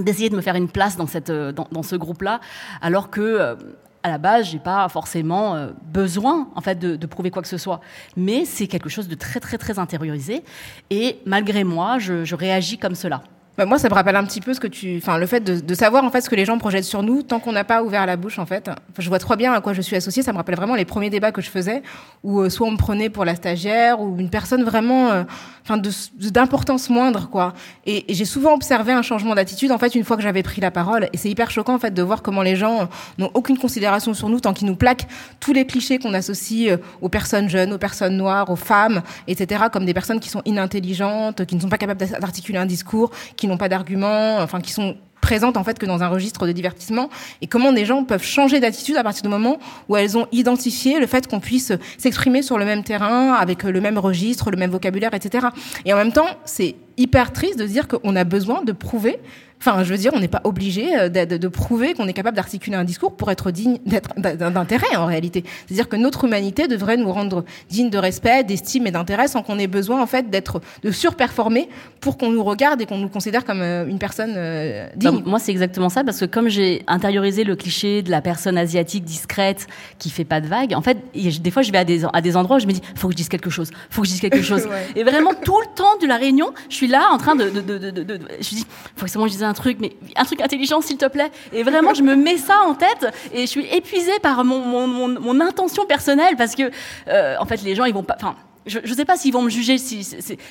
[0.00, 2.40] d'essayer de me faire une place dans euh, dans ce groupe-là,
[2.80, 3.56] alors que euh,
[4.02, 7.58] à la base, j'ai pas forcément euh, besoin en fait de, prouver quoi que ce
[7.58, 7.80] soit.
[8.16, 10.44] Mais c'est quelque chose de très très très intériorisé.
[10.90, 13.22] Et malgré moi, je réagis comme cela.
[13.58, 15.74] Bah, moi, ça me rappelle un petit peu ce que tu, enfin, le fait de,
[15.74, 18.06] savoir en fait ce que les gens projettent sur nous tant qu'on n'a pas ouvert
[18.06, 18.68] la bouche en fait.
[18.68, 20.22] Enfin, je vois trop bien à quoi je suis associée.
[20.22, 21.82] Ça me rappelle vraiment les premiers débats que je faisais
[22.22, 25.24] où euh, soit on me prenait pour la stagiaire ou une personne vraiment, euh,
[25.64, 25.82] enfin,
[26.14, 27.52] d'importance moindre quoi.
[27.84, 30.70] Et, j'ai souvent observé un changement d'attitude en fait une fois que j'avais pris la
[30.70, 31.08] parole.
[31.12, 34.28] Et c'est hyper choquant en fait de voir comment les gens n'ont aucune considération sur
[34.28, 35.08] nous tant qu'ils nous plaquent
[35.40, 39.64] tous les clichés qu'on associe euh, aux personnes jeunes, aux personnes noires, aux femmes, etc.
[39.72, 43.47] Comme des personnes qui sont inintelligentes, qui ne sont pas capables d'articuler un discours, qui
[43.48, 47.10] n'ont pas d'arguments, enfin qui sont présentes en fait que dans un registre de divertissement
[47.42, 49.58] et comment des gens peuvent changer d'attitude à partir du moment
[49.88, 53.80] où elles ont identifié le fait qu'on puisse s'exprimer sur le même terrain avec le
[53.80, 55.48] même registre, le même vocabulaire, etc.
[55.84, 59.18] Et en même temps, c'est hyper triste de dire qu'on a besoin de prouver
[59.60, 62.12] Enfin, je veux dire, on n'est pas obligé euh, de, de- de prouver qu'on est
[62.12, 63.78] capable d'articuler un discours pour être digne
[64.16, 65.44] d'intérêt en réalité.
[65.66, 69.58] C'est-à-dire que notre humanité devrait nous rendre dignes de respect, d'estime et d'intérêt sans qu'on
[69.58, 71.68] ait besoin en fait d'être de surperformer
[72.00, 75.22] pour qu'on nous regarde et qu'on nous considère comme euh, une personne euh, digne.
[75.26, 79.04] moi, c'est exactement ça, parce que comme j'ai intériorisé le cliché de la personne asiatique
[79.04, 79.66] discrète
[79.98, 82.36] qui fait pas de vagues, en fait, des fois, je vais à des, à des
[82.36, 84.20] endroits où je me dis, faut que je dise quelque chose, faut que je dise
[84.20, 84.66] quelque chose.
[84.66, 84.86] Ouais.
[84.94, 87.60] Et vraiment, tout le temps de la réunion, je suis là en train de, de,
[87.60, 88.66] de, de, de- de- je dis,
[88.96, 91.30] faut que je dise un truc, mais un truc intelligent, s'il te plaît.
[91.52, 95.08] Et vraiment, je me mets ça en tête et je suis épuisée par mon, mon,
[95.08, 96.70] mon, intention personnelle parce que,
[97.08, 99.42] euh, en fait, les gens, ils vont pas, enfin, je, je sais pas s'ils vont
[99.42, 100.06] me juger, si,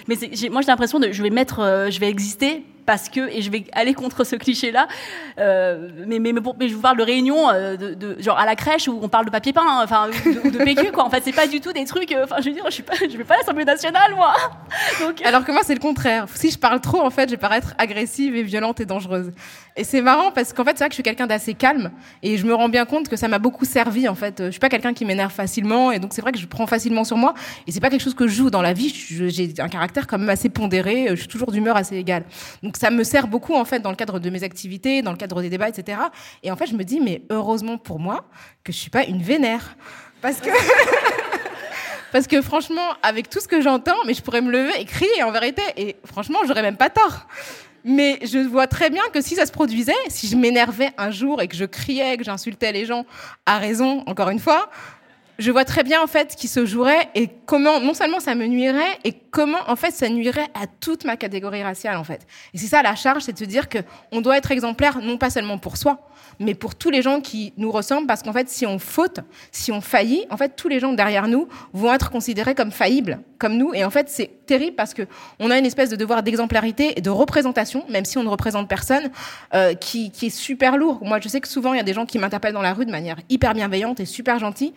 [0.07, 0.15] mais
[0.49, 3.51] moi j'ai l'impression de, je vais mettre, euh, je vais exister parce que et je
[3.51, 4.87] vais aller contre ce cliché-là.
[5.37, 8.87] Euh, mais, mais, mais, je vous parle de réunions, euh, de, genre à la crèche
[8.87, 11.03] où on parle de papier peint, hein, de, de PQ quoi.
[11.03, 12.11] En fait, c'est pas du tout des trucs.
[12.13, 14.33] euh, Enfin, je veux dire, je suis pas, je vais pas à l'Assemblée nationale moi.
[15.25, 16.25] Alors que moi, c'est le contraire.
[16.33, 19.31] Si je parle trop, en fait, je vais paraître agressive et violente et dangereuse.
[19.75, 21.91] Et c'est marrant parce qu'en fait, c'est vrai que je suis quelqu'un d'assez calme
[22.23, 24.45] et je me rends bien compte que ça m'a beaucoup servi, en fait.
[24.45, 27.03] Je suis pas quelqu'un qui m'énerve facilement et donc c'est vrai que je prends facilement
[27.03, 27.33] sur moi
[27.67, 28.89] et c'est pas quelque chose que je joue dans la vie.
[28.89, 31.07] J'ai un caractère quand même assez pondéré.
[31.09, 32.23] Je suis toujours d'humeur assez égale.
[32.77, 35.41] Ça me sert beaucoup, en fait, dans le cadre de mes activités, dans le cadre
[35.41, 35.99] des débats, etc.
[36.43, 38.25] Et en fait, je me dis, mais heureusement pour moi
[38.63, 39.75] que je suis pas une vénère.
[40.21, 40.49] Parce que
[42.11, 45.23] Parce que franchement, avec tout ce que j'entends, mais je pourrais me lever et crier
[45.23, 45.61] en vérité.
[45.75, 47.27] Et franchement, j'aurais même pas tort.
[47.83, 51.41] Mais je vois très bien que si ça se produisait, si je m'énervais un jour
[51.41, 53.05] et que je criais, que j'insultais les gens
[53.45, 54.69] à raison, encore une fois,
[55.39, 58.47] je vois très bien en fait qui se jouerait et comment non seulement ça me
[58.47, 62.25] nuirait et comment en fait ça nuirait à toute ma catégorie raciale en fait.
[62.55, 63.77] Et c'est ça la charge, c'est de se dire que
[64.11, 67.53] on doit être exemplaire non pas seulement pour soi, mais pour tous les gens qui
[67.55, 69.19] nous ressemblent parce qu'en fait si on faute,
[69.51, 73.19] si on faillit, en fait tous les gens derrière nous vont être considérés comme faillibles
[73.37, 75.03] comme nous et en fait c'est terrible parce que
[75.37, 78.67] on a une espèce de devoir d'exemplarité et de représentation même si on ne représente
[78.67, 79.11] personne
[79.53, 80.97] euh, qui, qui est super lourd.
[81.03, 82.87] Moi je sais que souvent il y a des gens qui m'interpellent dans la rue
[82.87, 84.73] de manière hyper bienveillante et super gentille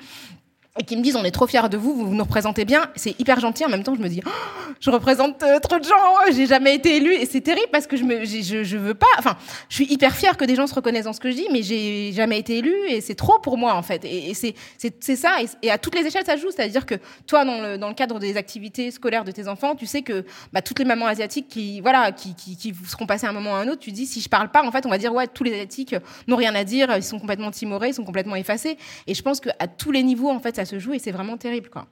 [0.78, 3.18] et qui me disent on est trop fiers de vous, vous nous représentez bien, c'est
[3.18, 3.64] hyper gentil.
[3.64, 4.30] En même temps, je me dis oh,
[4.78, 5.96] je représente euh, trop de gens,
[6.32, 9.06] j'ai jamais été élue et c'est terrible parce que je me je, je veux pas.
[9.18, 9.36] Enfin,
[9.68, 11.62] je suis hyper fière que des gens se reconnaissent dans ce que je dis, mais
[11.62, 14.04] j'ai jamais été élue et c'est trop pour moi en fait.
[14.04, 16.94] Et, et c'est c'est ça et, à toutes les échelles ça joue, c'est-à-dire que
[17.26, 20.24] toi dans le dans le cadre des activités scolaires de tes enfants, tu sais que
[20.52, 23.52] bah, toutes les mamans asiatiques qui voilà qui, qui qui seront passées à un moment
[23.52, 25.12] ou à un autre, tu dis si je parle pas en fait on va dire
[25.12, 25.96] ouais tous les asiatiques
[26.28, 28.78] n'ont rien à dire, ils sont complètement timorés, ils sont complètement effacés.
[29.08, 31.10] Et je pense que à tous les niveaux en fait ça se joue et c'est
[31.10, 31.86] vraiment terrible, quoi.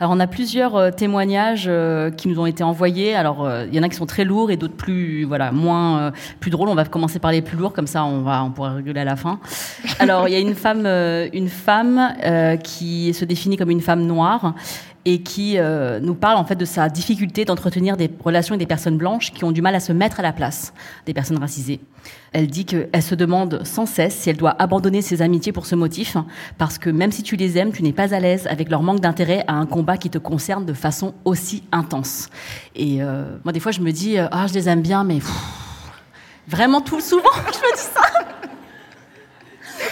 [0.00, 3.16] Alors on a plusieurs euh, témoignages euh, qui nous ont été envoyés.
[3.16, 6.12] Alors euh, il y en a qui sont très lourds et d'autres plus voilà moins
[6.38, 6.68] plus drôles.
[6.68, 9.04] On va commencer par les plus lourds comme ça on va on pourra réguler à
[9.04, 9.40] la fin.
[9.98, 12.14] Alors il y a une femme une femme
[12.62, 14.54] qui se définit comme une femme noire
[15.04, 15.56] et qui
[16.02, 19.44] nous parle en fait de sa difficulté d'entretenir des relations avec des personnes blanches qui
[19.44, 20.72] ont du mal à se mettre à la place
[21.06, 21.80] des personnes racisées.
[22.32, 25.74] Elle dit qu'elle se demande sans cesse si elle doit abandonner ses amitiés pour ce
[25.74, 26.16] motif,
[26.58, 29.00] parce que même si tu les aimes, tu n'es pas à l'aise avec leur manque
[29.00, 32.28] d'intérêt à un combat qui te concerne de façon aussi intense.
[32.74, 35.18] Et euh, moi, des fois, je me dis, euh, ah, je les aime bien, mais
[36.46, 38.17] vraiment tout souvent, je me dis ça.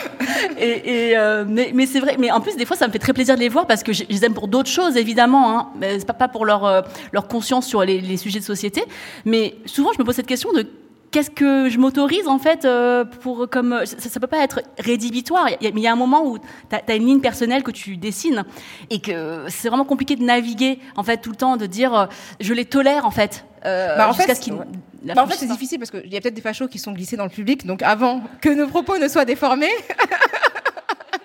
[0.58, 2.16] Euh, mais, c'est vrai.
[2.18, 3.92] Mais en plus, des fois, ça me fait très plaisir de les voir parce que
[3.92, 5.58] je, les aime pour d'autres choses, évidemment.
[5.58, 5.68] Hein.
[5.80, 8.82] C'est pas, pas pour leur, leur conscience sur les, sujets de société.
[9.24, 10.66] Mais souvent, je me pose cette question de
[11.10, 15.46] qu'est-ce que je m'autorise en fait euh, pour comme ça, ça, peut pas être rédhibitoire.
[15.60, 18.44] Mais il y a un moment où tu as, une ligne personnelle que tu dessines
[18.90, 22.06] et que c'est vraiment compliqué de naviguer en fait tout le temps de dire euh,
[22.40, 25.78] je les tolère en fait euh, bah en fait, ce bah en fait c'est difficile
[25.78, 28.22] parce qu'il y a peut-être des fachos qui sont glissés dans le public donc avant
[28.40, 29.70] que nos propos ne soient déformés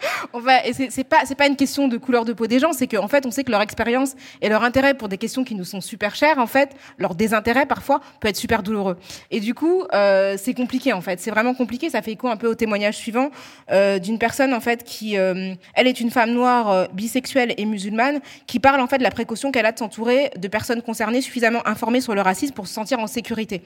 [0.65, 3.25] et c'est pas, pas une question de couleur de peau des gens, c'est qu'en fait,
[3.25, 6.15] on sait que leur expérience et leur intérêt pour des questions qui nous sont super
[6.15, 8.97] chères, en fait, leur désintérêt parfois peut être super douloureux.
[9.29, 11.19] Et du coup, euh, c'est compliqué en fait.
[11.19, 11.89] C'est vraiment compliqué.
[11.89, 13.29] Ça fait écho un peu au témoignage suivant
[13.71, 18.19] euh, d'une personne en fait qui, euh, elle est une femme noire, bisexuelle et musulmane,
[18.47, 21.65] qui parle en fait de la précaution qu'elle a de s'entourer de personnes concernées suffisamment
[21.67, 23.63] informées sur le racisme pour se sentir en sécurité.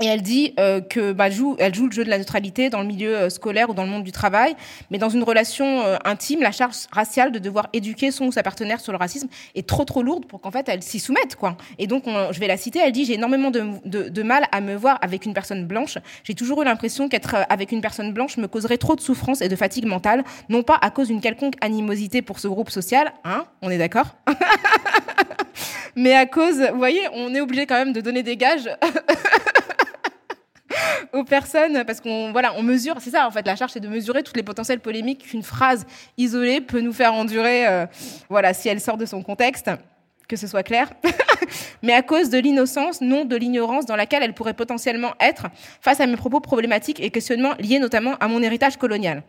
[0.00, 2.80] Et elle dit euh, que bah, joue, elle joue le jeu de la neutralité dans
[2.80, 4.56] le milieu euh, scolaire ou dans le monde du travail,
[4.90, 8.42] mais dans une relation euh, intime, la charge raciale de devoir éduquer son ou sa
[8.42, 11.56] partenaire sur le racisme est trop trop lourde pour qu'en fait elle s'y soumette quoi.
[11.78, 14.60] Et donc je vais la citer, elle dit j'ai énormément de, de, de, mal à
[14.62, 15.98] me voir avec une personne blanche.
[16.24, 19.48] J'ai toujours eu l'impression qu'être avec une personne blanche me causerait trop de souffrance et
[19.48, 23.44] de fatigue mentale, non pas à cause d'une quelconque animosité pour ce groupe social, hein,
[23.60, 24.16] on est d'accord,
[25.96, 28.70] mais à cause, vous voyez, on est obligé quand même de donner des gages.
[31.12, 33.88] aux personnes parce qu'on voilà on mesure c'est ça en fait la charge c'est de
[33.88, 35.86] mesurer toutes les potentielles polémiques qu'une phrase
[36.18, 37.86] isolée peut nous faire endurer euh,
[38.28, 39.70] voilà si elle sort de son contexte
[40.30, 40.92] que ce soit clair.
[41.82, 45.48] Mais à cause de l'innocence non de l'ignorance dans laquelle elle pourrait potentiellement être
[45.80, 49.24] face à mes propos problématiques et questionnements liés notamment à mon héritage colonial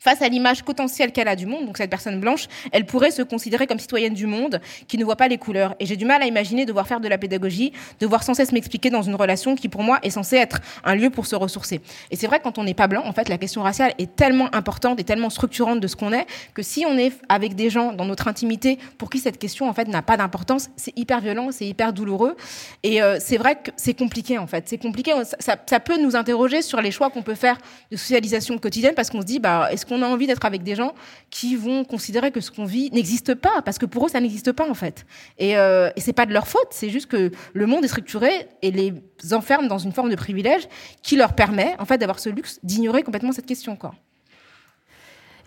[0.00, 3.22] Face à l'image potentielle qu'elle a du monde, donc cette personne blanche, elle pourrait se
[3.22, 5.74] considérer comme citoyenne du monde qui ne voit pas les couleurs.
[5.80, 8.90] Et j'ai du mal à imaginer devoir faire de la pédagogie, devoir sans cesse m'expliquer
[8.90, 11.80] dans une relation qui, pour moi, est censée être un lieu pour se ressourcer.
[12.12, 14.54] Et c'est vrai, quand on n'est pas blanc, en fait, la question raciale est tellement
[14.54, 17.92] importante et tellement structurante de ce qu'on est que si on est avec des gens
[17.92, 21.48] dans notre intimité pour qui cette question, en fait, n'a pas d'importance, c'est hyper violent,
[21.50, 22.36] c'est hyper douloureux.
[22.84, 24.68] Et euh, c'est vrai que c'est compliqué, en fait.
[24.68, 25.12] C'est compliqué.
[25.40, 27.58] Ça, peut nous interroger sur les choix qu'on peut faire
[27.90, 30.74] de socialisation quotidienne parce qu'on se dit, bah, est-ce qu'on a envie d'être avec des
[30.74, 30.94] gens
[31.30, 34.52] qui vont considérer que ce qu'on vit n'existe pas, parce que pour eux, ça n'existe
[34.52, 35.06] pas en fait.
[35.38, 38.30] Et, euh, et c'est pas de leur faute, c'est juste que le monde est structuré
[38.62, 38.94] et les
[39.32, 40.68] enferme dans une forme de privilège
[41.02, 43.94] qui leur permet en fait d'avoir ce luxe d'ignorer complètement cette question, quoi.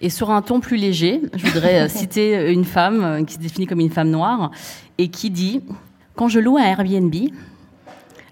[0.04, 3.40] Et sur un ton plus léger, je voudrais euh, citer une femme euh, qui se
[3.40, 4.52] définit comme une femme noire
[4.98, 5.62] et qui dit
[6.16, 7.14] Quand je loue un Airbnb,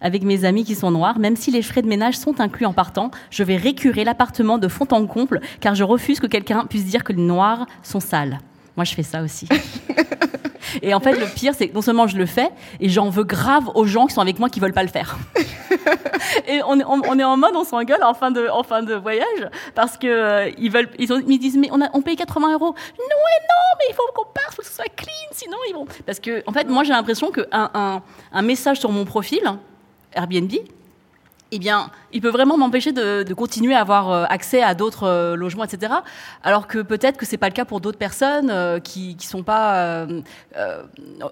[0.01, 2.73] avec mes amis qui sont noirs, même si les frais de ménage sont inclus en
[2.73, 6.85] partant, je vais récurer l'appartement de fond en comble car je refuse que quelqu'un puisse
[6.85, 8.39] dire que les noirs sont sales.
[8.75, 9.47] Moi, je fais ça aussi.
[10.81, 13.23] Et en fait, le pire, c'est que non seulement je le fais, et j'en veux
[13.23, 15.17] grave aux gens qui sont avec moi qui veulent pas le faire.
[16.47, 18.93] et on est, on, est en mode, on s'engueule en fin de, en fin de
[18.93, 22.15] voyage, parce que euh, ils veulent, ils, ont, ils disent, mais on, a, on paye
[22.15, 22.67] 80 euros.
[22.67, 25.73] Non, non, mais il faut qu'on parte, il faut que ce soit clean, sinon ils
[25.73, 25.85] vont.
[26.05, 29.41] Parce que, en fait, moi, j'ai l'impression qu'un un, un message sur mon profil,
[30.13, 30.51] Airbnb,
[31.51, 35.07] eh bien, il peut vraiment m'empêcher de, de, continuer à avoir euh, accès à d'autres
[35.07, 35.93] euh, logements, etc.
[36.43, 39.41] Alors que peut-être que c'est pas le cas pour d'autres personnes euh, qui qui sont
[39.41, 40.21] pas euh,
[40.57, 40.83] euh,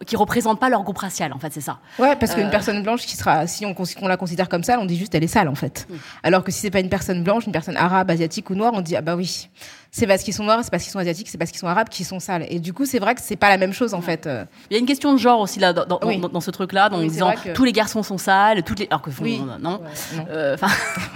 [0.06, 1.34] qui représentent pas leur groupe racial.
[1.34, 1.80] En fait, c'est ça.
[2.00, 4.86] Ouais, parce qu'une personne blanche qui sera, si on, on, la considère comme ça, on
[4.86, 5.86] dit juste elle est sale en fait.
[5.90, 5.96] Mm.
[6.24, 8.82] Alors que si c'est pas une personne blanche, une personne arabe, asiatique ou noire, on
[8.82, 9.50] dit ah bah oui
[9.98, 11.90] c'est parce qu'ils sont noirs, c'est parce qu'ils sont asiatiques, c'est parce qu'ils sont arabes
[11.90, 12.46] qu'ils sont sales.
[12.50, 14.30] Et du coup, c'est vrai que c'est pas la même chose en fait.
[14.70, 16.20] Il y a une question de genre aussi là dans, dans, oui.
[16.20, 17.54] dans, dans ce truc-là, en oui, disant que...
[17.54, 19.42] tous les garçons sont sales, toutes les alors que oui.
[19.60, 19.82] non.
[19.82, 20.58] Ouais, euh,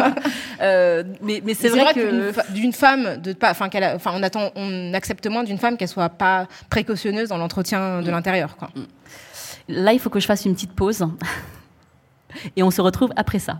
[0.61, 4.23] euh, mais mais c'est vrai, vrai, que d'une femme de pas, enfin qu'elle, enfin on
[4.23, 8.11] attend, on accepte moins d'une femme qu'elle soit pas précautionneuse dans l'entretien de mm.
[8.11, 8.69] l'intérieur, quoi.
[8.75, 8.81] Mm.
[9.69, 11.05] Là, il faut que je fasse une petite pause
[12.55, 13.59] et on se retrouve après ça.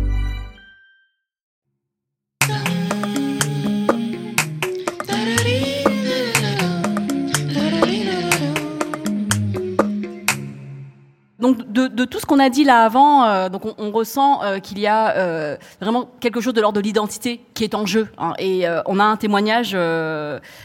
[11.41, 14.43] Donc de, de, tout ce qu'on a dit là avant, euh, donc on, on ressent
[14.43, 17.87] euh, qu'il y a euh, vraiment quelque chose de l'ordre de l'identité qui est en
[17.87, 18.07] jeu.
[18.19, 19.75] Hein, et on a un témoignage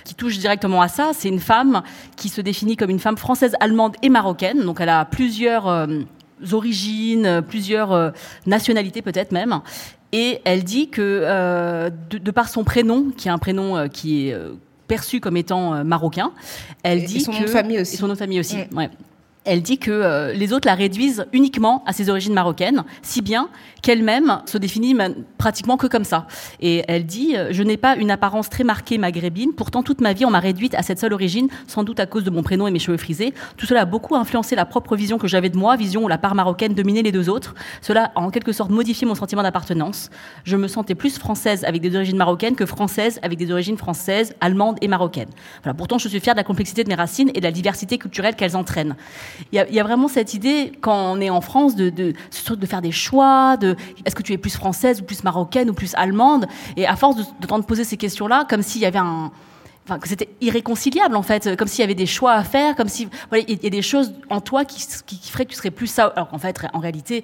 [0.05, 1.11] qui touche directement à ça.
[1.15, 1.83] C'est une femme
[2.17, 4.65] qui se définit comme une femme française, allemande et marocaine.
[4.65, 5.89] Donc elle a plusieurs
[6.53, 8.12] origines, plusieurs
[8.45, 9.61] nationalités peut-être même.
[10.12, 14.37] Et elle dit que de, de, par son prénom, qui est un prénom qui est
[14.87, 16.33] perçu comme étant marocain,
[16.83, 17.95] elle et dit son que nom de famille aussi.
[17.95, 18.57] Et son nom de famille aussi.
[18.71, 18.77] Mm.
[18.77, 18.91] Ouais
[19.47, 23.49] elle dit que euh, les autres la réduisent uniquement à ses origines marocaines, si bien
[23.81, 24.95] qu'elle-même se définit
[25.39, 26.27] pratiquement que comme ça.
[26.61, 30.13] Et elle dit euh, Je n'ai pas une apparence très marquée maghrébine, pourtant toute ma
[30.13, 32.67] vie on m'a réduite à cette seule origine, sans doute à cause de mon prénom
[32.67, 33.33] et mes cheveux frisés.
[33.57, 36.19] Tout cela a beaucoup influencé la propre vision que j'avais de moi, vision où la
[36.19, 37.55] part marocaine dominait les deux autres.
[37.81, 40.11] Cela a en quelque sorte modifié mon sentiment d'appartenance.
[40.45, 44.35] Je me sentais plus française avec des origines marocaines que française avec des origines françaises,
[44.41, 45.31] allemandes et marocaines.
[45.63, 47.99] Voilà, pourtant je suis fière de la complexité de mes racines et de la diversité
[47.99, 48.97] culturelle qu'elles entraînent
[49.53, 52.83] il y, a vraiment cette idée quand on est en France de, de, de faire
[52.83, 56.46] des choix, de est-ce que tu es plus française ou plus marocaine ou plus allemande?
[56.77, 59.31] Et à force de, de te poser ces questions-là, comme s'il y avait un
[59.88, 62.88] Enfin, que c'était irréconciliable en fait, comme s'il y avait des choix à faire, comme
[62.88, 65.57] si voilà, il y a des choses en toi qui, qui, qui feraient que tu
[65.57, 66.07] serais plus ça.
[66.16, 67.22] Alors qu'en fait, en réalité,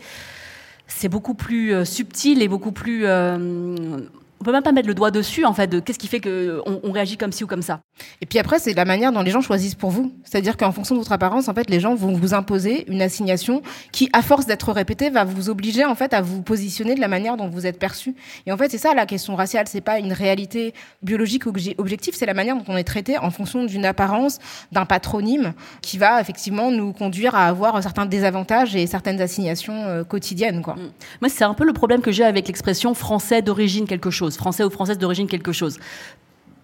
[0.86, 3.98] c'est beaucoup plus euh, subtil et beaucoup plus euh,
[4.42, 6.60] on peut même pas mettre le doigt dessus en fait de qu'est-ce qui fait que
[6.66, 7.78] on, on, réagit comme ci ou comme ça.
[8.20, 10.96] Et puis après c'est la manière dont les gens choisissent pour vous, c'est-à-dire qu'en fonction
[10.96, 14.46] de votre apparence en fait les gens vont vous imposer une assignation qui à force
[14.46, 17.66] d'être répétée va vous obliger en fait à vous positionner de la manière dont vous
[17.66, 18.16] êtes perçu.
[18.44, 20.74] Et en fait c'est ça la question raciale, c'est pas une réalité
[21.04, 24.40] biologique objective, c'est la manière dont on est traité en fonction d'une apparence,
[24.72, 25.52] d'un patronyme
[25.82, 30.74] qui va effectivement nous conduire à avoir certains désavantages et certaines assignations euh, quotidiennes quoi.
[31.20, 34.64] Moi c'est un peu le problème que j'ai avec l'expression français d'origine quelque chose français
[34.64, 35.78] ou française d'origine quelque chose.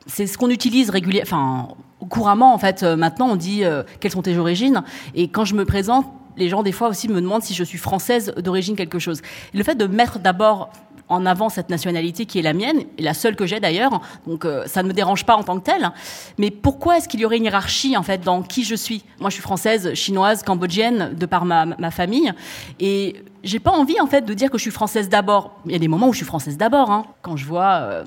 [0.07, 1.69] C'est ce qu'on utilise régulièrement, enfin
[2.09, 2.83] couramment en fait.
[2.83, 4.83] Euh, maintenant, on dit euh, quelles sont tes origines.
[5.15, 7.79] Et quand je me présente, les gens des fois aussi me demandent si je suis
[7.79, 9.21] française d'origine quelque chose.
[9.53, 10.71] Et le fait de mettre d'abord
[11.09, 14.45] en avant cette nationalité qui est la mienne, et la seule que j'ai d'ailleurs, donc
[14.45, 15.91] euh, ça ne me dérange pas en tant que telle.
[16.39, 19.05] Mais pourquoi est-ce qu'il y aurait une hiérarchie en fait dans qui je suis?
[19.19, 22.33] Moi, je suis française, chinoise, cambodgienne de par ma, ma famille,
[22.79, 25.53] et j'ai pas envie en fait de dire que je suis française d'abord.
[25.67, 26.91] Il y a des moments où je suis française d'abord.
[26.91, 27.07] Hein.
[27.23, 28.05] Quand je vois euh,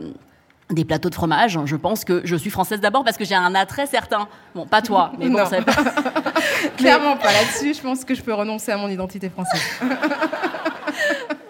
[0.70, 3.56] des plateaux de fromage, je pense que je suis française d'abord parce que j'ai un
[3.56, 4.28] attrait certain.
[4.56, 5.50] Bon, pas toi, mais bon, pas...
[6.78, 7.74] Clairement pas là-dessus.
[7.76, 9.62] Je pense que je peux renoncer à mon identité française.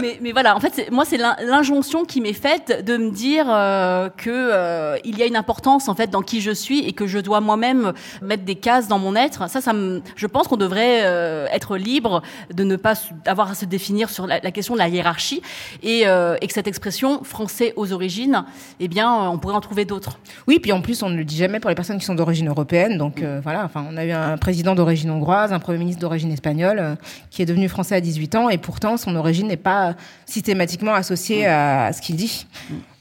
[0.00, 4.08] mais, voilà, en fait, moi, c'est l'in- l'injonction qui m'est faite de me dire euh,
[4.16, 7.18] que euh, y a une importance en fait dans qui je suis et que je
[7.18, 9.48] dois moi-même mettre des cases dans mon être.
[9.48, 9.72] Ça, ça
[10.16, 12.94] je pense qu'on devrait euh, être libre de ne pas
[13.26, 15.42] avoir à se définir sur la, question de la hiérarchie
[15.82, 18.44] et, euh, et que cette expression français aux origines,
[18.80, 20.18] eh bien, on pourrait en trouver d'autres.
[20.46, 22.48] Oui, puis en plus, on ne le dit jamais pour les personnes qui sont d'origine
[22.48, 22.98] européenne.
[22.98, 26.96] Donc voilà, enfin, on a eu un président d'origine hongroise, un premier ministre d'origine espagnole,
[27.30, 29.81] qui est devenu français à 18 ans, et pourtant son origine n'est pas
[30.26, 32.46] systématiquement associée à, à ce qu'il dit.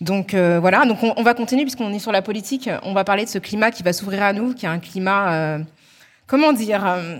[0.01, 2.69] Donc euh, voilà, donc on, on va continuer puisqu'on est sur la politique.
[2.83, 5.33] On va parler de ce climat qui va s'ouvrir à nous, qui est un climat,
[5.33, 5.59] euh,
[6.27, 7.17] comment dire, euh,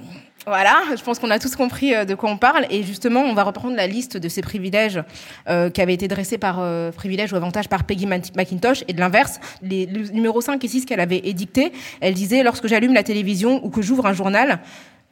[0.47, 2.65] Voilà, je pense qu'on a tous compris de quoi on parle.
[2.71, 4.99] Et justement, on va reprendre la liste de ces privilèges
[5.47, 8.83] euh, qui avaient été dressés par euh, privilèges ou avantages par Peggy McIntosh.
[8.87, 12.93] Et de l'inverse, les, numéros 5 et 6 qu'elle avait édicté, elle disait, lorsque j'allume
[12.93, 14.59] la télévision ou que j'ouvre un journal,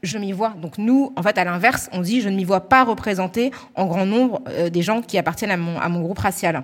[0.03, 0.53] je m'y vois.
[0.61, 3.85] Donc nous, en fait, à l'inverse, on dit, je ne m'y vois pas représenter en
[3.85, 6.63] grand nombre euh, des gens qui appartiennent à mon, groupe racial.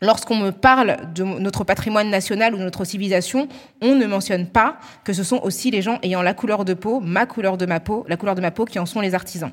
[0.00, 3.48] Lorsqu'on me parle de notre patrimoine national ou de notre civilisation,
[3.82, 7.00] on ne mentionne pas que ce sont aussi les gens ayant la couleur de peau,
[7.00, 9.50] ma couleur de ma peau, la couleur de ma peau qui en sont les artisans.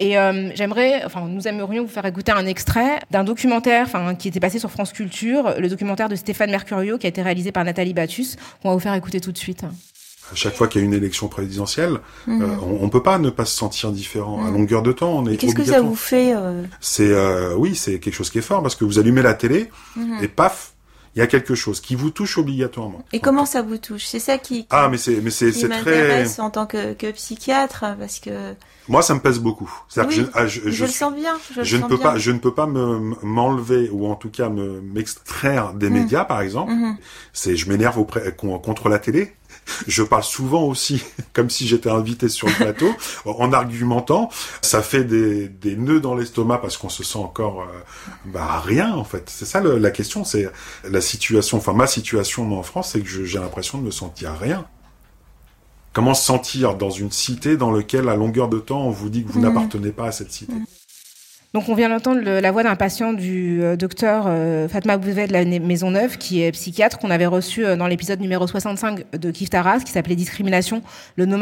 [0.00, 4.26] Et euh, j'aimerais, enfin, nous aimerions vous faire écouter un extrait d'un documentaire, enfin, qui
[4.26, 7.62] était passé sur France Culture, le documentaire de Stéphane Mercurio, qui a été réalisé par
[7.62, 9.64] Nathalie Battus, qu'on va vous faire écouter tout de suite
[10.32, 12.42] à chaque fois qu'il y a une élection présidentielle, mhm.
[12.42, 14.54] euh, on, on, peut pas ne pas se sentir différent à mhm.
[14.54, 15.12] longueur de temps.
[15.18, 16.62] On est Qu'est-ce que ça vous fait euh...
[16.80, 19.70] C'est euh, oui, c'est quelque chose qui est fort parce que vous allumez la télé
[19.96, 20.18] mhm.
[20.22, 20.72] et paf,
[21.14, 23.04] il y a quelque chose qui vous touche obligatoirement.
[23.12, 24.04] Et comment ça vous touche?
[24.04, 27.84] C'est ça qui, ah mais c'est mais c'est c'est très en tant que, que psychiatre
[27.98, 28.54] parce que
[28.88, 29.70] moi ça me pèse beaucoup.
[29.96, 31.38] Oui, je, ah, je, je, le sens bien.
[31.54, 32.10] Je, je ne peux bien.
[32.10, 36.24] pas je ne peux pas me m'enlever ou en tout cas me m'extraire des médias
[36.24, 36.72] par exemple.
[37.32, 38.04] C'est je m'énerve
[38.36, 39.34] contre la télé
[39.86, 41.02] je parle souvent aussi,
[41.32, 42.92] comme si j'étais invité sur le plateau,
[43.24, 44.30] en argumentant.
[44.62, 47.66] Ça fait des, des nœuds dans l'estomac parce qu'on se sent encore euh,
[48.26, 49.28] bah, rien en fait.
[49.28, 50.48] C'est ça le, la question, c'est
[50.88, 54.66] la situation, enfin ma situation en France, c'est que j'ai l'impression de me sentir rien.
[55.92, 59.24] Comment se sentir dans une cité dans laquelle à longueur de temps on vous dit
[59.24, 59.42] que vous mmh.
[59.42, 60.52] n'appartenez pas à cette cité?
[60.52, 60.64] Mmh.
[61.54, 65.32] Donc on vient d'entendre la voix d'un patient du euh, docteur euh, Fatma Bouvet de
[65.32, 69.30] la Maison Neuve, qui est psychiatre, qu'on avait reçu euh, dans l'épisode numéro 65 de
[69.30, 70.82] Kif Taras, qui s'appelait Discrimination,
[71.14, 71.36] le no,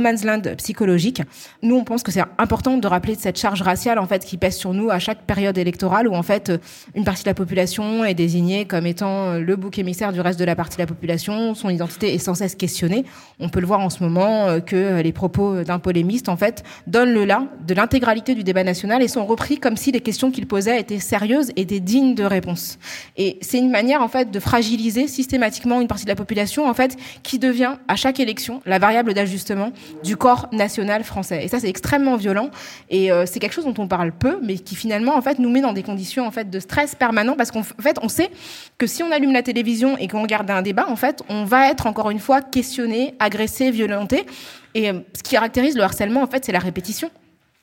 [0.00, 1.20] man's land psychologique.
[1.62, 4.56] Nous, on pense que c'est important de rappeler cette charge raciale en fait qui pèse
[4.56, 6.50] sur nous à chaque période électorale, où en fait
[6.94, 10.46] une partie de la population est désignée comme étant le bouc émissaire du reste de
[10.46, 13.04] la partie de la population, son identité est sans cesse questionnée.
[13.38, 17.12] On peut le voir en ce moment que les propos d'un polémiste en fait donnent
[17.12, 19.26] le là de l'intégralité du débat national et sont
[19.60, 22.78] comme si les questions qu'il posait étaient sérieuses, étaient dignes de réponse.
[23.16, 26.74] Et c'est une manière en fait de fragiliser systématiquement une partie de la population en
[26.74, 29.72] fait qui devient à chaque élection la variable d'ajustement
[30.04, 31.44] du corps national français.
[31.44, 32.50] Et ça c'est extrêmement violent
[32.90, 35.50] et euh, c'est quelque chose dont on parle peu, mais qui finalement en fait nous
[35.50, 38.30] met dans des conditions en fait de stress permanent parce qu'en fait on sait
[38.78, 41.70] que si on allume la télévision et qu'on regarde un débat en fait on va
[41.70, 44.26] être encore une fois questionné, agressé, violenté.
[44.74, 47.10] Et euh, ce qui caractérise le harcèlement, en fait, c'est la répétition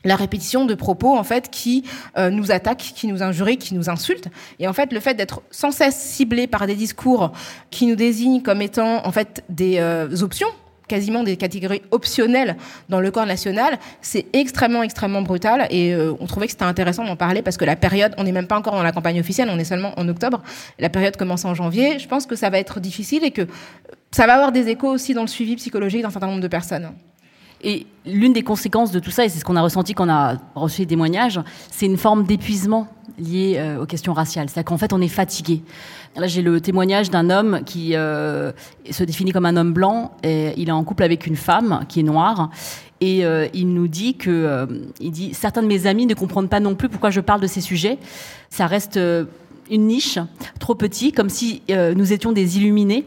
[0.06, 1.84] la répétition de propos en fait qui
[2.18, 4.30] euh, nous attaquent, qui nous injurient, qui nous insultent.
[4.60, 7.32] Et en fait, le fait d'être sans cesse ciblé par des discours
[7.70, 10.47] qui nous désignent comme étant en fait des euh, options
[10.88, 12.58] quasiment des catégories optionnelles
[12.89, 15.68] dans le corps national, c'est extrêmement, extrêmement brutal.
[15.70, 18.34] Et euh, on trouvait que c'était intéressant d'en parler parce que la période, on n'est
[18.34, 20.41] même pas encore dans la campagne officielle, on est seulement en octobre.
[20.80, 22.00] La période commence en janvier.
[22.00, 23.47] Je pense que ça va être difficile et que
[24.12, 26.91] ça va avoir des échos aussi dans le suivi psychologique d'un certain nombre de personnes.
[27.62, 30.12] Et l'une des conséquences de tout ça, et c'est ce qu'on a ressenti quand on
[30.12, 32.88] a reçu les témoignages, c'est une forme d'épuisement
[33.20, 34.49] lié euh, aux questions raciales.
[34.49, 35.62] C'est-à-dire qu'en fait, on est fatigué.
[36.16, 38.51] Là, j'ai le témoignage d'un homme qui euh,
[38.89, 40.12] se définit comme un homme blanc.
[40.24, 42.49] Et il est en couple avec une femme qui est noire.
[43.01, 44.68] Et euh, il nous dit que,
[44.99, 47.47] il dit, certains de mes amis ne comprennent pas non plus pourquoi je parle de
[47.47, 47.97] ces sujets.
[48.49, 48.99] Ça reste
[49.72, 50.18] une niche
[50.60, 53.05] trop petit, comme si nous étions des illuminés.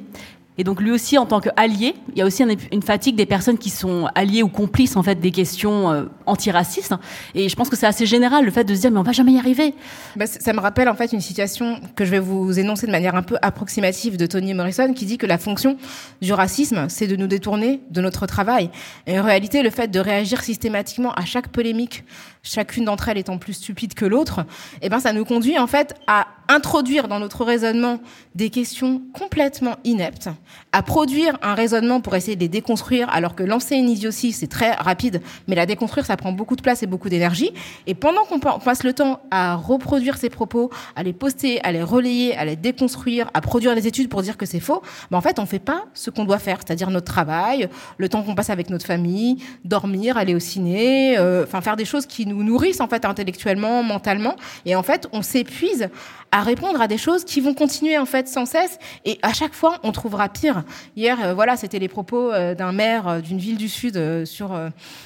[0.59, 3.57] Et donc lui aussi, en tant qu'allié, il y a aussi une fatigue des personnes
[3.57, 6.95] qui sont alliées ou complices en fait des questions euh, antiracistes.
[7.35, 9.13] Et je pense que c'est assez général le fait de se dire mais on va
[9.13, 9.75] jamais y arriver.
[10.17, 13.15] Bah, ça me rappelle en fait une situation que je vais vous énoncer de manière
[13.15, 15.79] un peu approximative de Toni Morrison qui dit que la fonction
[16.21, 18.71] du racisme, c'est de nous détourner de notre travail.
[19.07, 22.05] Et en réalité, le fait de réagir systématiquement à chaque polémique
[22.43, 24.45] chacune d'entre elles étant plus stupide que l'autre,
[24.81, 27.99] eh ben ça nous conduit en fait à introduire dans notre raisonnement
[28.35, 30.29] des questions complètement ineptes,
[30.73, 34.47] à produire un raisonnement pour essayer de les déconstruire, alors que lancer une idiotie c'est
[34.47, 37.53] très rapide, mais la déconstruire ça prend beaucoup de place et beaucoup d'énergie.
[37.87, 41.83] Et pendant qu'on passe le temps à reproduire ces propos, à les poster, à les
[41.83, 45.23] relayer, à les déconstruire, à produire des études pour dire que c'est faux, ben en
[45.23, 48.51] fait on fait pas ce qu'on doit faire, c'est-à-dire notre travail, le temps qu'on passe
[48.51, 52.81] avec notre famille, dormir, aller au ciné, euh, enfin faire des choses qui nous nourrissent
[52.81, 54.37] en fait intellectuellement, mentalement,
[54.67, 55.89] et en fait on s'épuise
[56.33, 59.53] à répondre à des choses qui vont continuer en fait sans cesse, et à chaque
[59.53, 60.65] fois on trouvera pire.
[60.97, 64.59] Hier, euh, voilà, c'était les propos euh, d'un maire euh, d'une ville du sud sur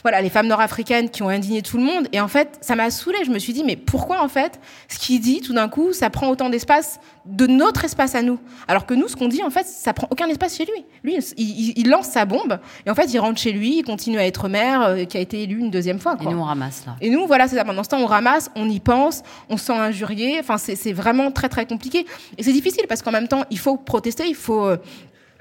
[0.03, 2.91] voilà les femmes nord-africaines qui ont indigné tout le monde, et en fait ça m'a
[2.91, 3.18] saoulé.
[3.24, 6.09] Je me suis dit mais pourquoi en fait ce qu'il dit tout d'un coup ça
[6.09, 9.51] prend autant d'espace de notre espace à nous, alors que nous ce qu'on dit en
[9.51, 10.85] fait ça prend aucun espace chez lui.
[11.03, 14.18] Lui il, il, lance sa bombe et en fait il rentre chez lui, il continue
[14.18, 16.16] à être maire, qui a été élu une deuxième fois.
[16.16, 16.31] Quoi.
[16.31, 16.97] Et nous on ramasse là.
[17.01, 17.64] Et nous voilà, c'est ça.
[17.64, 20.39] Pendant ce temps, on ramasse, on y pense, on se sent injurié.
[20.41, 22.07] Enfin, c'est vraiment très très compliqué.
[22.39, 24.77] Et c'est difficile parce qu'en même temps, il faut protester, il faut euh,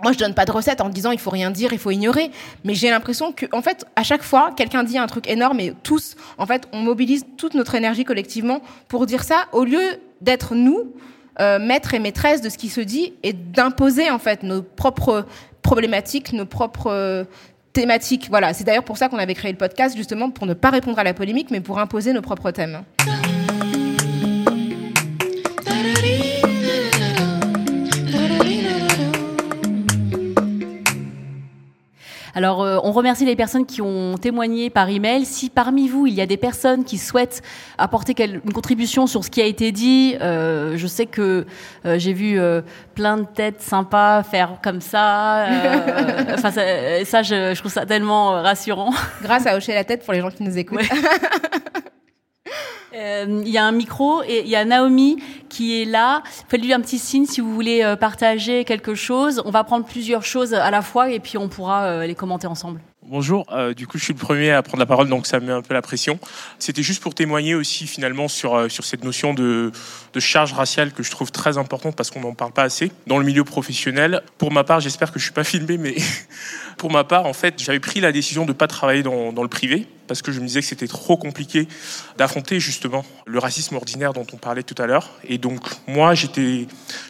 [0.03, 2.29] moi, je donne pas de recette en disant il faut rien dire, il faut ignorer.
[2.63, 5.73] Mais j'ai l'impression que, en fait, à chaque fois, quelqu'un dit un truc énorme et
[5.83, 9.81] tous, en fait, on mobilise toute notre énergie collectivement pour dire ça au lieu
[10.21, 10.93] d'être nous,
[11.39, 15.25] euh, maîtres et maîtresses de ce qui se dit et d'imposer, en fait, nos propres
[15.61, 17.23] problématiques, nos propres euh,
[17.73, 18.27] thématiques.
[18.29, 18.53] Voilà.
[18.53, 21.03] C'est d'ailleurs pour ça qu'on avait créé le podcast, justement, pour ne pas répondre à
[21.03, 22.83] la polémique, mais pour imposer nos propres thèmes.
[32.35, 35.25] Alors, euh, on remercie les personnes qui ont témoigné par email.
[35.25, 37.41] Si parmi vous, il y a des personnes qui souhaitent
[37.77, 41.45] apporter une contribution sur ce qui a été dit, euh, je sais que
[41.85, 42.37] euh, j'ai vu
[42.93, 45.45] plein de têtes sympas faire comme ça.
[46.35, 48.93] Enfin, ça, je, je, trouve ça tellement rassurant.
[49.21, 50.79] Grâce à hocher la tête pour les gens qui nous écoutent.
[50.81, 51.79] Euh,
[52.93, 55.17] il y a un micro et il y a Naomi
[55.49, 56.23] qui est là.
[56.49, 59.41] Faites-lui un petit signe si vous voulez euh, partager quelque chose.
[59.45, 62.47] On va prendre plusieurs choses à la fois et puis on pourra euh, les commenter
[62.47, 62.81] ensemble.
[63.07, 63.45] Bonjour,
[63.77, 65.75] du coup je suis le premier à prendre la parole donc ça met un peu
[65.75, 66.17] la pression.
[66.57, 69.71] C'était juste pour témoigner aussi finalement sur, sur cette notion de,
[70.17, 73.23] charge raciale que je trouve très importante parce qu'on n'en parle pas assez dans le
[73.23, 74.23] milieu professionnel.
[74.39, 75.95] Pour ma part, j'espère que je suis pas filmé mais
[76.77, 79.49] pour ma part en fait j'avais pris la décision de ne pas travailler dans le
[79.49, 81.67] privé parce que je me disais que c'était trop compliqué
[82.17, 85.11] d'affronter justement le racisme ordinaire dont on parlait tout à l'heure.
[85.27, 86.13] Et donc moi,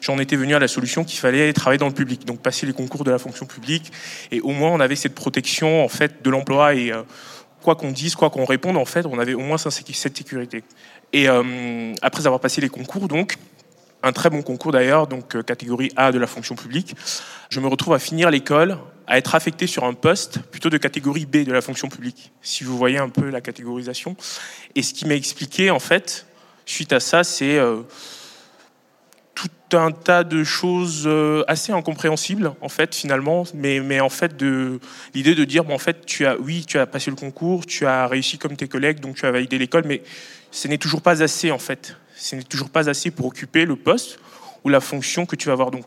[0.02, 2.74] j'en étais venu à la solution qu'il fallait travailler dans le public, donc passer les
[2.74, 3.92] concours de la fonction publique.
[4.32, 7.04] Et au moins, on avait cette protection en fait de l'emploi et euh,
[7.62, 10.64] quoi qu'on dise, quoi qu'on réponde, en fait, on avait au moins cette sécurité.
[11.14, 13.38] Et euh, après avoir passé les concours, donc
[14.06, 16.96] un très bon concours d'ailleurs, donc euh, catégorie A de la fonction publique,
[17.50, 18.78] je me retrouve à finir l'école
[19.08, 22.64] à être affecté sur un poste plutôt de catégorie B de la fonction publique, si
[22.64, 24.16] vous voyez un peu la catégorisation.
[24.76, 26.28] Et ce qui m'a expliqué, en fait,
[26.68, 27.82] suite à ça, c'est euh,
[29.34, 34.38] tout un tas de choses euh, assez incompréhensibles, en fait, finalement, mais, mais en fait,
[34.38, 34.80] de
[35.16, 37.88] l'idée de dire, bon, en fait, tu as, oui, tu as passé le concours, tu
[37.88, 40.04] as réussi comme tes collègues, donc tu as validé l'école, mais
[40.52, 41.96] ce n'est toujours pas assez, en fait.
[42.16, 44.20] Ce n'est toujours pas assez pour occuper le poste
[44.64, 45.72] ou la fonction que tu vas avoir.
[45.72, 45.86] Donc,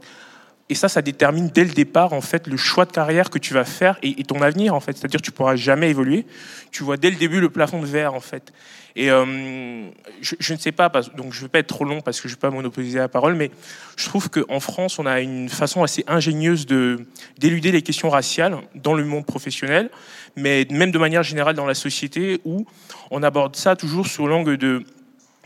[0.70, 3.54] et ça, ça détermine dès le départ en fait le choix de carrière que tu
[3.54, 4.96] vas faire et, ton avenir en fait.
[4.96, 6.26] C'est-à-dire tu pourras jamais évoluer.
[6.70, 8.52] Tu vois dès le début le plafond de verre en fait.
[8.94, 9.88] Et euh,
[10.20, 12.34] je, ne sais pas, donc je ne vais pas être trop long parce que je
[12.34, 13.50] ne vais pas monopoliser la parole, mais
[13.96, 17.06] je trouve qu'en France, on a une façon assez ingénieuse de
[17.38, 19.88] d'éluder les questions raciales dans le monde professionnel,
[20.36, 22.66] mais même de manière générale dans la société, où
[23.10, 24.84] on aborde ça toujours sous l'angle de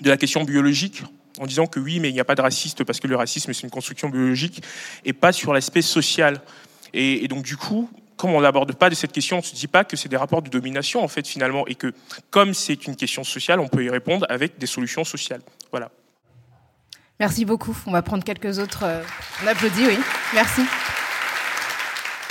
[0.03, 1.03] de la question biologique
[1.38, 3.53] en disant que oui, mais il n'y a pas de raciste parce que le racisme,
[3.53, 4.62] c'est une construction biologique,
[5.05, 6.40] et pas sur l'aspect social.
[6.92, 9.66] Et, donc, du coup, comme on n'aborde pas de cette question, on ne se dit
[9.66, 11.94] pas que c'est des rapports de domination, en fait, finalement, et que
[12.30, 15.40] comme c'est une question sociale, on peut y répondre avec des solutions sociales.
[15.70, 15.90] Voilà.
[17.18, 17.76] Merci beaucoup.
[17.86, 18.84] On va prendre quelques autres.
[18.84, 19.03] Euh,
[19.42, 19.98] on applaudit, oui.
[20.34, 20.62] Merci.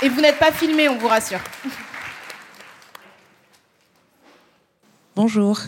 [0.02, 1.40] Et vous n'êtes pas filmé, on vous rassure.
[5.14, 5.58] Bonjour.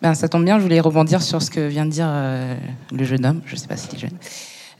[0.00, 2.56] Ben, ça tombe bien, je voulais rebondir sur ce que vient de dire euh,
[2.90, 3.42] le jeune homme.
[3.44, 4.16] Je ne sais pas s'il est jeune.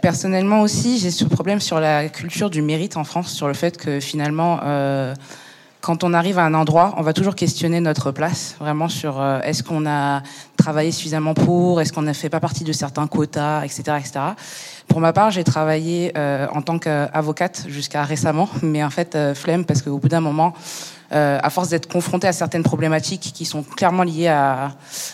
[0.00, 3.76] Personnellement aussi, j'ai ce problème sur la culture du mérite en France, sur le fait
[3.76, 5.14] que finalement, euh,
[5.82, 9.40] quand on arrive à un endroit, on va toujours questionner notre place, vraiment sur euh,
[9.42, 10.22] est-ce qu'on a
[10.56, 13.82] travaillé suffisamment pour, est-ce qu'on ne fait pas partie de certains quotas, etc.
[13.98, 14.12] etc.
[14.88, 19.82] Pour ma part, j'ai travaillé en tant qu'avocate jusqu'à récemment, mais en fait, flemme, parce
[19.82, 20.54] qu'au bout d'un moment,
[21.12, 24.72] euh, à force d'être confronté à certaines problématiques qui sont clairement liées à,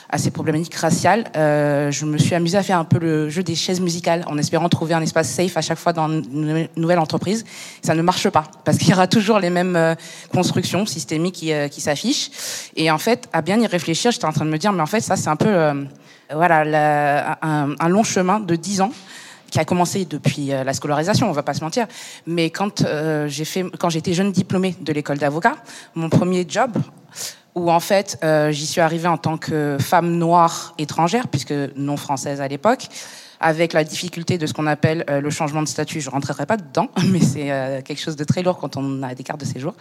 [0.09, 3.43] à ces problématiques raciales, euh, je me suis amusée à faire un peu le jeu
[3.43, 6.99] des chaises musicales en espérant trouver un espace safe à chaque fois dans une nouvelle
[6.99, 7.45] entreprise.
[7.82, 9.95] Ça ne marche pas parce qu'il y aura toujours les mêmes euh,
[10.32, 12.30] constructions systémiques qui, euh, qui s'affichent.
[12.76, 14.86] Et en fait, à bien y réfléchir, j'étais en train de me dire, mais en
[14.86, 15.74] fait, ça c'est un peu euh,
[16.32, 18.93] voilà un, un, long chemin de dix ans
[19.53, 21.86] qui a commencé depuis euh, la scolarisation, on va pas se mentir.
[22.26, 25.57] Mais quand euh, j'ai fait, quand j'étais jeune diplômée de l'école d'avocat,
[25.94, 26.72] mon premier job,
[27.55, 31.98] où en fait euh, j'y suis arrivée en tant que femme noire étrangère, puisque non
[31.98, 32.86] française à l'époque,
[33.40, 36.00] avec la difficulté de ce qu'on appelle le changement de statut.
[36.00, 39.22] Je rentrerai pas dedans, mais c'est quelque chose de très lourd quand on a des
[39.22, 39.74] cartes de séjour.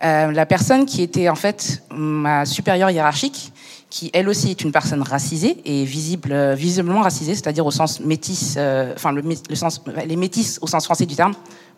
[0.00, 3.52] la personne qui était en fait ma supérieure hiérarchique,
[3.94, 8.00] qui elle aussi est une personne racisée et visible, euh, visiblement racisée, c'est-à-dire au sens
[8.00, 11.32] métis, euh, enfin le, le, sens, les métis au sens français du terme,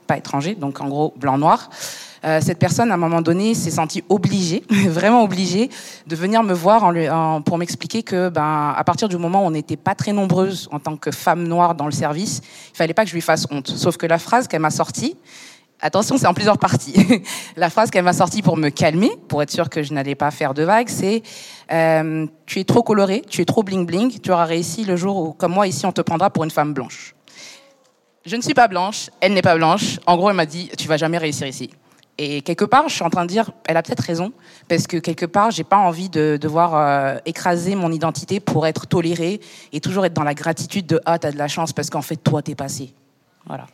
[0.06, 1.68] pas étranger, donc en gros blanc-noir.
[2.24, 5.68] Euh, cette personne, à un moment donné, s'est sentie obligée, vraiment obligée,
[6.06, 9.44] de venir me voir en lui, en, pour m'expliquer que, ben, à partir du moment
[9.44, 12.40] où on n'était pas très nombreuses en tant que femme noire dans le service,
[12.72, 13.68] il fallait pas que je lui fasse honte.
[13.68, 15.16] Sauf que la phrase qu'elle m'a sortie,
[15.80, 17.22] Attention, c'est en plusieurs parties.
[17.56, 20.30] la phrase qu'elle m'a sortie pour me calmer, pour être sûr que je n'allais pas
[20.30, 21.22] faire de vagues, c'est
[21.70, 25.32] euh, Tu es trop coloré, tu es trop bling-bling, tu auras réussi le jour où,
[25.32, 27.14] comme moi, ici, on te prendra pour une femme blanche.
[28.24, 30.00] Je ne suis pas blanche, elle n'est pas blanche.
[30.06, 31.70] En gros, elle m'a dit, tu vas jamais réussir ici.
[32.18, 34.32] Et quelque part, je suis en train de dire, elle a peut-être raison,
[34.68, 38.86] parce que quelque part, j'ai pas envie de devoir euh, écraser mon identité pour être
[38.86, 39.40] tolérée
[39.72, 42.16] et toujours être dans la gratitude de ah t'as de la chance parce qu'en fait
[42.16, 42.94] toi t'es passé.
[43.46, 43.66] Voilà.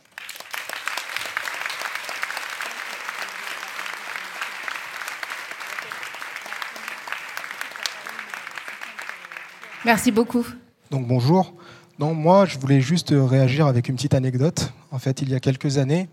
[9.85, 10.45] Merci beaucoup.
[10.91, 11.53] Donc bonjour.
[11.99, 14.71] Donc moi, je voulais juste réagir avec une petite anecdote.
[14.91, 16.07] En fait, il y a quelques années,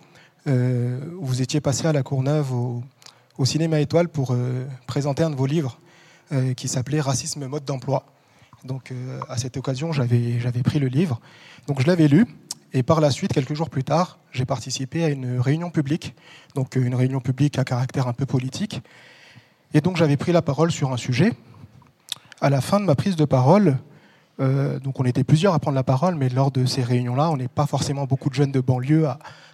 [0.49, 2.83] euh, vous étiez passé à la Courneuve au,
[3.45, 5.79] Cinéma Étoile pour euh, présenter un de vos livres
[6.33, 8.05] euh, qui s'appelait Racisme mode d'emploi.
[8.65, 8.93] Donc
[9.31, 11.19] à cette occasion, j'avais pris le livre.
[11.67, 12.27] Donc je l'avais lu.
[12.75, 16.15] Et par la suite, quelques jours plus tard, j'ai participé à une réunion publique,
[16.55, 18.83] donc une réunion publique à caractère un peu politique.
[19.73, 21.33] Et donc j'avais pris la parole sur un sujet.
[22.41, 23.77] À la fin de ma prise de parole,
[24.39, 27.49] donc on était plusieurs à prendre la parole, mais lors de ces réunions-là, on n'est
[27.49, 29.07] pas forcément beaucoup de jeunes de banlieue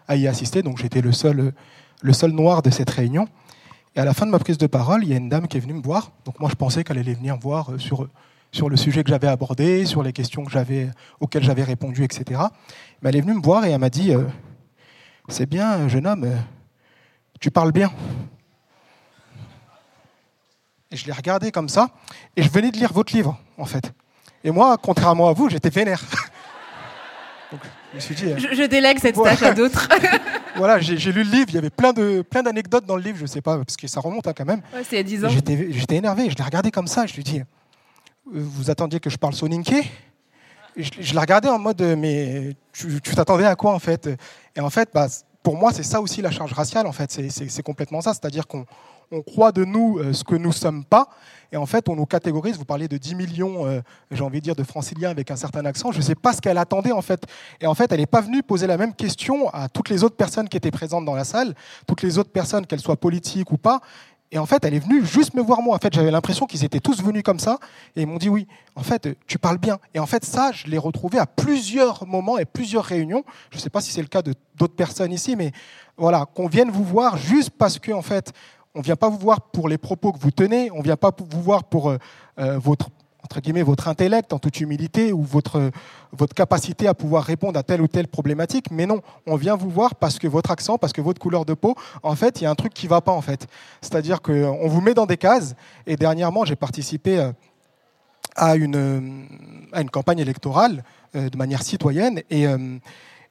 [0.07, 0.63] à, y assister.
[0.63, 1.53] Donc j'étais le seul,
[2.03, 3.27] le seul noir de cette réunion.
[3.97, 5.57] Et à la fin de ma prise de parole, il y a une dame qui
[5.57, 6.13] est venue me voir.
[6.27, 8.07] Donc moi, je pensais qu'elle allait venir me voir euh, sur,
[8.53, 10.53] sur le sujet que j'avais abordé, sur les questions que
[11.19, 12.43] auxquelles j'avais répondu, etc.
[13.01, 14.25] Mais elle est venue me voir et elle m'a dit euh,
[15.29, 16.37] C'est bien, jeune homme, euh,
[17.41, 17.91] tu parles bien.
[20.91, 21.91] Et je l'ai regardé comme ça,
[22.37, 23.93] et je venais de lire votre livre, en fait.
[24.45, 26.01] Et moi, contrairement à vous, j'étais vénère.
[27.95, 29.89] je, suis dit, je, délègue cette tâche à d'autres.
[30.57, 33.19] voilà, j'ai lu le livre, il y avait plein de plein d'anecdotes dans le livre,
[33.19, 34.63] je sais pas, parce que ça remonte hein, quand même.
[34.73, 35.29] Ouais, c'est il y a 10 ans.
[35.29, 37.45] J'étais énervé, je l'ai regardé comme ça, je lui ai dit, euh,
[38.35, 39.91] vous attendiez que je parle soninké
[40.77, 44.09] je, je l'ai regardé en mode, mais tu t'attendais à quoi en fait?
[44.55, 45.07] Et en fait, bah,
[45.43, 48.67] pour moi, c'est ça aussi la charge raciale, en fait, c'est complètement ça, c'est-à-dire qu'on
[49.11, 51.09] on croit de nous euh, ce que nous ne sommes pas.
[51.53, 52.57] Et en fait, on nous catégorise.
[52.59, 53.81] Vous parlez de 10 millions, euh,
[54.11, 55.93] j'ai envie de dire, de franciliens avec un certain accent.
[55.93, 57.25] Je ne sais pas ce qu'elle attendait, en fait.
[57.61, 60.17] Et en fait, elle n'est pas venue poser la même question à toutes les autres
[60.17, 61.55] personnes qui étaient présentes dans la salle,
[61.87, 63.81] toutes les autres personnes, qu'elles soient politiques ou pas.
[64.33, 65.77] Et en fait, elle est venue juste me voir moi.
[65.77, 67.59] En fait, j'avais l'impression qu'ils étaient tous venus comme ça.
[67.95, 69.79] Et ils m'ont dit oui, en fait, tu parles bien.
[69.95, 73.25] Et en fait, ça, je l'ai retrouvé à plusieurs moments et plusieurs réunions.
[73.51, 75.53] Je ne sais pas si c'est le cas de d'autres personnes ici, mais
[75.97, 78.33] voilà, qu'on vienne vous voir juste parce que, en fait,
[78.77, 80.99] on ne vient pas vous voir pour les propos que vous tenez, on ne vient
[80.99, 81.97] pas vous voir pour euh,
[82.39, 82.91] euh, votre
[83.25, 85.73] entre guillemets, votre intellect en toute humilité ou votre,
[86.37, 88.71] capacité à pouvoir répondre à telle ou telle problématique.
[88.71, 91.53] Mais non, on vient vous voir parce que votre accent, parce que votre couleur de
[91.53, 91.75] peau,
[92.05, 93.49] en fait, il y a un truc qui ne va pas, en fait.
[93.81, 95.57] C'est-à-dire qu'on vous met dans des cases.
[95.89, 97.33] Et dernièrement, j'ai participé euh,
[98.37, 99.27] à une,
[99.91, 102.23] campagne électorale de manière citoyenne.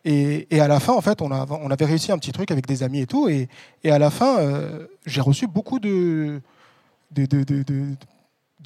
[0.06, 3.02] Et, à la fin, en fait, on, avait réussi un petit truc avec des amis
[3.02, 3.28] et tout.
[3.28, 3.50] Et,
[3.84, 6.42] à la fin, euh, j'ai reçu beaucoup de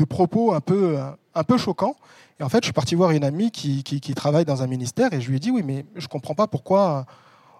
[0.08, 0.98] propos un peu,
[1.34, 1.96] un choquants.
[2.40, 5.22] Et en fait, je suis parti voir une amie qui, travaille dans un ministère et
[5.22, 7.06] je lui ai dit Oui, mais je ne comprends pas pourquoi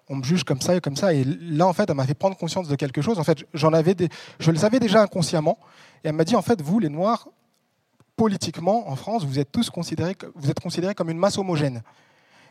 [0.08, 1.14] on me juge comme ça et comme ça.
[1.14, 3.20] Et là, en fait, elle m'a fait prendre conscience de quelque chose.
[3.20, 3.96] En fait, j'en avais
[4.40, 5.58] je le savais déjà inconsciemment.
[6.04, 7.28] Et elle m'a dit En fait, vous, les Noirs,
[8.16, 11.82] politiquement, en France, vous êtes tous considérés, vous êtes considérés comme une masse homogène.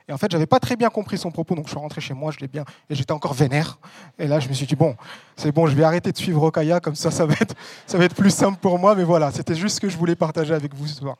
[0.08, 2.14] Et en fait, j'avais pas très bien compris son propos, donc je suis rentré chez
[2.14, 3.78] moi, je l'ai bien, et j'étais encore vénère.
[4.18, 4.96] Et là, je me suis dit bon,
[5.36, 7.54] c'est bon, je vais arrêter de suivre Okaya, comme ça, ça va être,
[7.86, 8.94] ça va être plus simple pour moi.
[8.94, 11.16] Mais voilà, c'était juste ce que je voulais partager avec vous ce soir.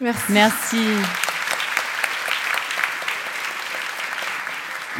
[0.00, 0.32] Merci.
[0.32, 1.33] Merci.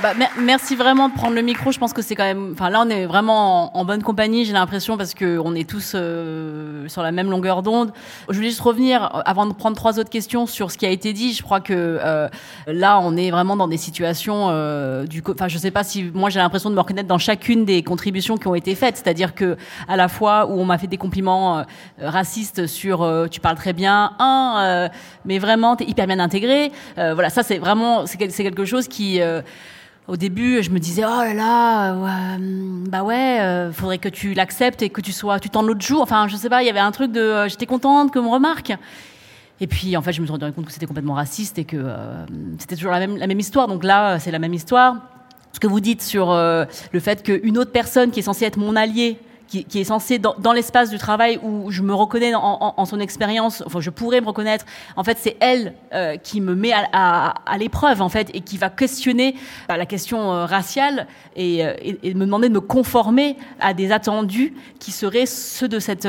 [0.03, 1.71] Bah, merci vraiment de prendre le micro.
[1.71, 2.51] Je pense que c'est quand même.
[2.53, 4.45] Enfin, là, on est vraiment en, bonne compagnie.
[4.45, 7.93] J'ai l'impression parce que on est tous euh, sur la même longueur d'onde.
[8.29, 10.91] Je voulais juste revenir euh, avant de prendre trois autres questions sur ce qui a
[10.91, 11.33] été dit.
[11.33, 12.29] Je crois que euh,
[12.67, 15.23] là, on est vraiment dans des situations euh, du.
[15.29, 18.37] Enfin, je sais pas si moi j'ai l'impression de me reconnaître dans chacune des contributions
[18.37, 18.97] qui ont été faites.
[18.97, 21.63] C'est-à-dire que à la fois où on m'a fait des compliments euh,
[22.01, 24.89] racistes sur tu parles très bien, un,
[25.25, 26.73] mais vraiment t'es hyper bien intégré.
[26.97, 29.21] voilà, ça c'est vraiment c'est quelque chose qui
[30.07, 32.39] au début, je me disais oh là là,
[32.89, 36.03] bah ouais, euh, faudrait que tu l'acceptes et que tu sois, tu t'en l'autre jour.
[36.03, 38.29] Enfin, je sais pas, il y avait un truc de, euh, j'étais contente qu'on me
[38.29, 38.73] remarque.
[39.61, 41.77] Et puis, en fait, je me suis rendu compte que c'était complètement raciste et que
[41.79, 42.27] euh,
[42.59, 43.67] c'était toujours la même, la même histoire.
[43.67, 44.97] Donc là, c'est la même histoire.
[45.53, 48.75] Ce que vous dites sur le fait qu'une autre personne qui est censée être mon
[48.75, 53.63] allié qui, est censé dans, l'espace du travail où je me reconnais en, son expérience,
[53.67, 54.65] enfin je pourrais me reconnaître.
[54.97, 58.71] En fait, c'est elle euh, qui me met à, l'épreuve en fait et qui va
[58.71, 59.37] questionner
[59.69, 61.07] bah, la question euh, raciale
[61.39, 66.09] euh, et, me demander de me conformer à des attendus qui seraient ceux de cette.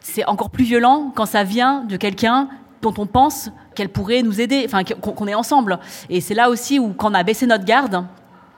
[0.00, 2.48] c'est encore plus violent quand ça vient de quelqu'un
[2.80, 5.78] dont on pense qu'elle pourrait nous aider, enfin qu'on est ensemble.
[6.10, 8.04] Et c'est là aussi où, quand on a baissé notre garde,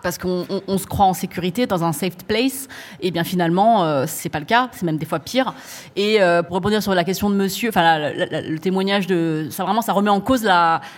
[0.04, 0.44] parce qu'on
[0.78, 2.68] se croit en sécurité dans un safe place.
[3.00, 4.68] Et bien finalement, euh, c'est pas le cas.
[4.72, 5.54] C'est même des fois pire.
[5.96, 9.80] Et euh, pour rebondir sur la question de Monsieur, enfin le témoignage de, ça vraiment,
[9.80, 10.48] ça remet en cause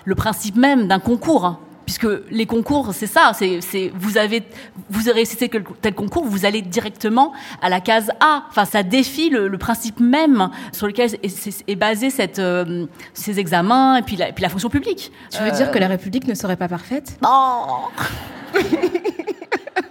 [0.04, 1.60] le principe même d'un concours.
[1.86, 4.42] Puisque les concours, c'est ça, c'est vous avez
[4.90, 5.48] vous réussissez
[5.80, 7.32] tel concours, vous allez directement
[7.62, 8.44] à la case A.
[8.50, 14.02] Enfin, ça défie le, principe même sur lequel est, basé cette euh, ces examens et
[14.02, 15.10] puis la, puis la fonction publique.
[15.30, 17.18] Tu veux dire que la République ne serait pas parfaite?
[17.22, 17.88] Non.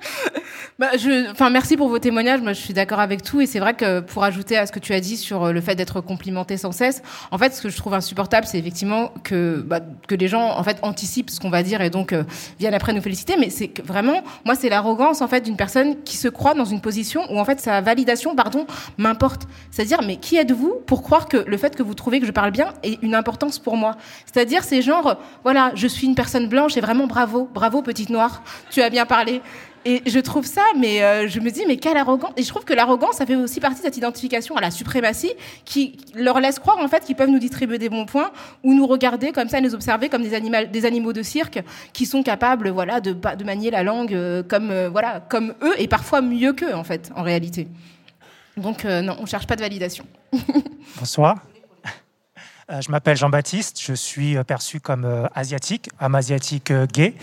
[0.77, 0.89] Bah,
[1.31, 2.41] enfin, merci pour vos témoignages.
[2.41, 3.39] Moi, je suis d'accord avec tout.
[3.39, 5.61] Et c'est vrai que pour ajouter à ce que tu as dit sur euh, le
[5.61, 7.01] fait d'être complimenté sans cesse,
[7.31, 10.63] en fait, ce que je trouve insupportable, c'est effectivement que, bah, que les gens, en
[10.63, 12.23] fait, anticipent ce qu'on va dire et donc euh,
[12.59, 13.37] viennent après nous féliciter.
[13.39, 16.81] Mais c'est vraiment, moi, c'est l'arrogance, en fait, d'une personne qui se croit dans une
[16.81, 19.43] position où, en fait, sa validation, pardon, m'importe.
[19.71, 22.51] C'est-à-dire, mais qui êtes-vous pour croire que le fait que vous trouvez que je parle
[22.51, 23.95] bien ait une importance pour moi?
[24.25, 28.43] C'est-à-dire, c'est genre, voilà, je suis une personne blanche et vraiment bravo, bravo, petite noire.
[28.71, 29.41] Tu as bien parlé.
[29.87, 32.31] Et je trouve ça, mais euh, je me dis, mais quelle arrogance.
[32.37, 35.31] Et je trouve que l'arrogance, ça fait aussi partie de cette identification à la suprématie
[35.63, 38.31] qui leur laisse croire, en fait, qu'ils peuvent nous distribuer des bons points
[38.63, 41.59] ou nous regarder comme ça, nous observer comme des, animaux, des animaux de cirque
[41.93, 45.87] qui sont capables, voilà, de, manier la langue euh, comme, euh, voilà, comme eux et
[45.87, 47.67] parfois mieux qu'eux, en fait, en réalité.
[48.57, 50.05] Donc, non, on cherche pas de validation.
[50.97, 51.35] Bonsoir.
[52.69, 57.13] je m'appelle Jean-Baptiste, je suis perçu comme asiatique, homme asiatique gay.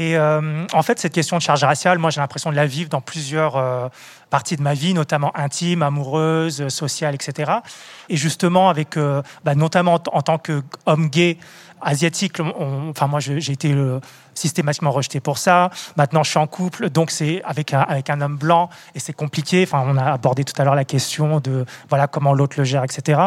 [0.00, 2.88] Et euh, en fait, cette question de charge raciale, moi, j'ai l'impression de la vivre
[2.88, 3.88] dans plusieurs euh,
[4.30, 7.50] parties de ma vie, notamment intime, amoureuse, sociale, etc.
[8.08, 11.36] Et justement, avec, euh, bah, notamment en, tant qu'homme gay,
[11.80, 14.00] asiatique, enfin moi j'ai été euh,
[14.34, 15.70] systématiquement rejeté pour ça.
[15.96, 19.12] Maintenant je suis en couple, donc c'est avec un, avec un homme blanc et c'est
[19.12, 19.64] compliqué.
[19.64, 22.84] Enfin on a abordé tout à l'heure la question de voilà comment l'autre le gère,
[22.84, 23.20] etc.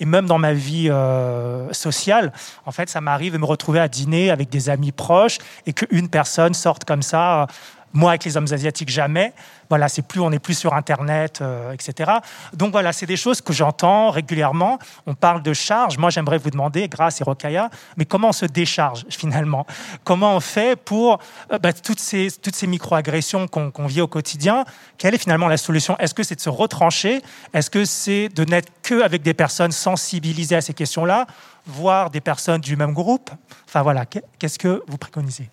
[0.00, 2.32] Et même dans ma vie euh, sociale,
[2.66, 6.08] en fait ça m'arrive de me retrouver à dîner avec des amis proches et qu'une
[6.08, 7.46] personne sorte comme ça
[7.92, 9.32] moi, avec les hommes asiatiques, jamais.
[9.68, 12.12] Voilà, c'est plus, on n'est plus sur Internet, euh, etc.
[12.52, 14.78] Donc voilà, c'est des choses que j'entends régulièrement.
[15.06, 15.98] On parle de charge.
[15.98, 19.66] Moi, j'aimerais vous demander, grâce et Rokaya, mais comment on se décharge finalement?
[20.04, 21.18] Comment on fait pour
[21.52, 24.64] euh, bah, toutes ces, toutes ces micro-agressions qu'on vit au quotidien?
[24.96, 25.96] Quelle est finalement la solution?
[25.98, 27.22] Est-ce que c'est de se retrancher?
[27.52, 31.26] Est-ce que c'est de n'être qu'avec des personnes sensibilisées à ces questions-là,
[31.66, 33.30] voire des personnes du même groupe?
[33.66, 35.50] Enfin voilà, qu'est-ce que vous préconisez?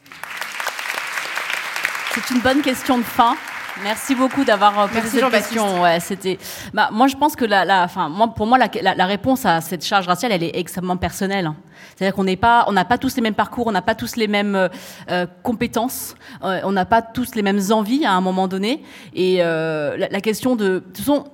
[2.15, 3.35] C'est une bonne question de fin.
[3.83, 5.81] Merci beaucoup d'avoir euh, posé cette question.
[5.81, 6.39] Ouais, c'était.
[6.73, 9.59] Bah, moi, je pense que la, la, enfin, moi, pour moi, la, la, réponse à
[9.59, 11.51] cette charge raciale, elle est extrêmement personnelle.
[11.95, 14.15] C'est-à-dire qu'on n'est pas, on n'a pas tous les mêmes parcours, on n'a pas tous
[14.15, 14.69] les mêmes euh,
[15.11, 18.81] euh compétences, euh, on n'a pas tous les mêmes envies à un moment donné.
[19.13, 21.25] Et euh, la, question de, de toute façon,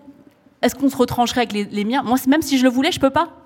[0.64, 2.02] est-ce qu'on se retrancherait avec les, les miens?
[2.02, 3.41] Moi, même si je le voulais, je peux pas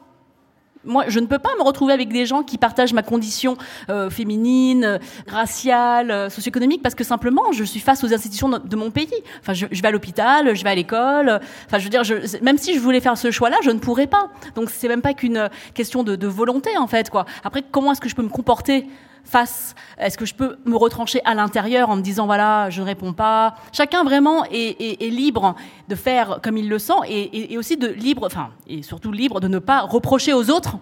[0.86, 3.58] moi, je ne peux pas me retrouver avec des gens qui partagent ma condition
[3.90, 8.76] euh, féminine, euh, raciale, euh, socio-économique, parce que simplement, je suis face aux institutions de,
[8.76, 9.10] mon pays.
[9.42, 11.40] Enfin, je, vais à l'hôpital, je vais à l'école.
[11.66, 12.04] Enfin, je veux dire,
[12.42, 14.30] même si je voulais faire ce choix-là, je ne pourrais pas.
[14.56, 17.26] Donc, c'est même pas qu'une question de, de volonté, en fait, quoi.
[17.44, 18.88] Après, comment est-ce que je peux me comporter
[19.26, 22.86] face Est-ce que je peux me retrancher à l'intérieur en me disant voilà, je ne
[22.86, 23.56] réponds pas?
[23.74, 25.56] Chacun vraiment est, libre
[25.90, 29.48] de faire comme il le sent et, aussi de libre, enfin et surtout libre de
[29.48, 30.78] ne pas reprocher aux autres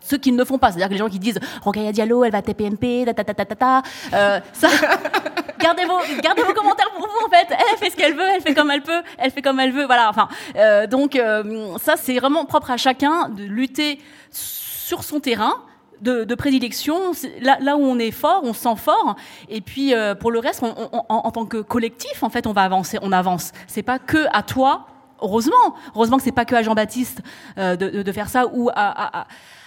[0.00, 0.70] ceux qui ne font pas.
[0.70, 3.56] C'est-à-dire que les gens qui disent Rokaya Diallo, elle va TPMP, ta ta ta ta
[3.56, 4.68] ta euh, ça,
[5.58, 7.46] gardez vos, gardez vos commentaires pour vous en fait.
[7.50, 9.86] Elle fait ce qu'elle veut, elle fait comme elle peut, elle fait comme elle veut.
[9.86, 10.10] Voilà.
[10.10, 13.98] Enfin, euh, donc euh, ça c'est vraiment propre à chacun de lutter
[14.30, 15.54] sur son terrain
[16.00, 17.12] de, prédilection.
[17.40, 19.16] Là, où on est fort, on se sent fort.
[19.48, 22.98] Et puis, euh, pour le reste, en, tant que collectif, en fait, on va avancer,
[23.02, 23.52] on avance.
[23.66, 24.86] C'est pas que à toi,
[25.20, 25.74] heureusement.
[25.94, 27.20] Heureusement que c'est pas que à Jean-Baptiste
[27.58, 29.26] euh, de, faire ça ou à,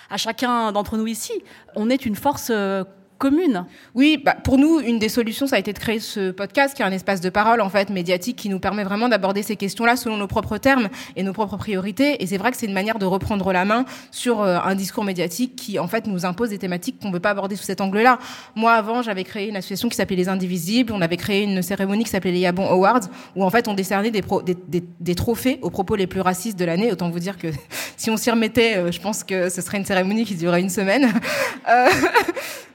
[0.09, 1.34] à chacun d'entre nous ici.
[1.75, 2.84] On est une force euh,
[3.18, 3.65] commune.
[3.95, 6.82] Oui, bah, pour nous, une des solutions, ça a été de créer ce podcast, qui
[6.82, 9.95] est un espace de parole en fait médiatique, qui nous permet vraiment d'aborder ces questions-là
[9.95, 12.22] selon nos propres termes et nos propres priorités.
[12.24, 15.03] Et c'est vrai que c'est une manière de reprendre la main sur euh, un discours
[15.03, 17.82] médiatique qui en fait nous impose des thématiques qu'on ne peut pas aborder sous cet
[17.82, 18.20] angle-là.
[18.55, 20.93] Moi, avant, j'avais créé une association qui s'appelait Les Indivisibles.
[20.93, 24.11] On avait créé une cérémonie qui s'appelait les Yabon Awards, où en fait on décernait
[24.11, 26.91] des, trophées aux propos les plus racistes de l'année.
[26.91, 27.47] Autant vous dire que
[27.97, 30.70] si on s'y remettait, euh, je pense que ce serait une cérémonie qui durerait une
[30.70, 31.11] semaine.
[31.68, 31.89] Euh,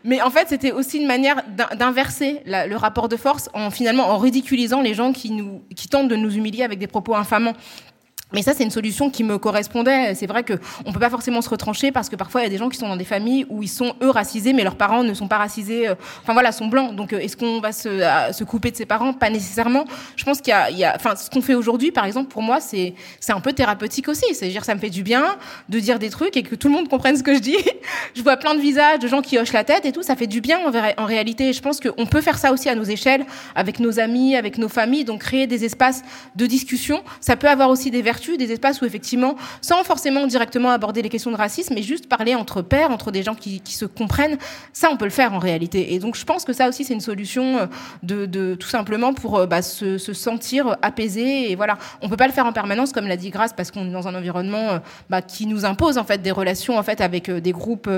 [0.04, 1.42] mais en fait, c'était aussi une manière
[1.76, 6.08] d'inverser le rapport de force en finalement en ridiculisant les gens qui nous qui tentent
[6.08, 7.54] de nous humilier avec des propos infamants.
[8.32, 10.14] Mais ça, c'est une solution qui me correspondait.
[10.14, 10.54] C'est vrai que
[10.86, 12.78] on peut pas forcément se retrancher parce que parfois il y a des gens qui
[12.78, 15.38] sont dans des familles où ils sont eux racisés, mais leurs parents ne sont pas
[15.38, 15.88] racisés.
[15.88, 16.94] Euh, enfin voilà, sont blancs.
[16.94, 19.12] Donc euh, est-ce qu'on va se, couper de ses parents?
[19.12, 19.84] Pas nécessairement.
[20.16, 22.94] Je pense qu'il y a, enfin ce qu'on fait aujourd'hui, par exemple, pour moi, c'est
[23.20, 24.24] c'est un peu thérapeutique aussi.
[24.34, 25.36] C'est-à-dire ça me fait du bien
[25.68, 27.56] de dire des trucs et que tout le monde comprenne ce que je dis.
[28.14, 30.02] je vois plein de visages de gens qui hochent la tête et tout.
[30.02, 31.52] Ça fait du bien en, en réalité.
[31.52, 34.68] je pense qu'on peut faire ça aussi à nos échelles, avec nos amis, avec nos
[34.68, 35.04] familles.
[35.04, 36.02] Donc créer des espaces
[36.36, 40.70] de discussion, ça peut avoir aussi des vertus des espaces où effectivement, sans forcément directement
[40.70, 43.84] aborder les questions de racisme, mais juste parler entre pairs, entre des gens qui, se
[43.84, 44.38] comprennent,
[44.72, 45.94] ça on peut le faire en réalité.
[45.94, 49.38] Et donc je pense que ça aussi c'est une solution euh, de, tout simplement pour
[49.38, 51.50] euh, bah, se, se, sentir apaisé.
[51.50, 53.86] Et voilà, on peut pas le faire en permanence comme l'a dit Grace parce qu'on
[53.86, 57.30] est dans un environnement bah, qui nous impose en fait des relations en fait avec
[57.30, 57.88] des groupes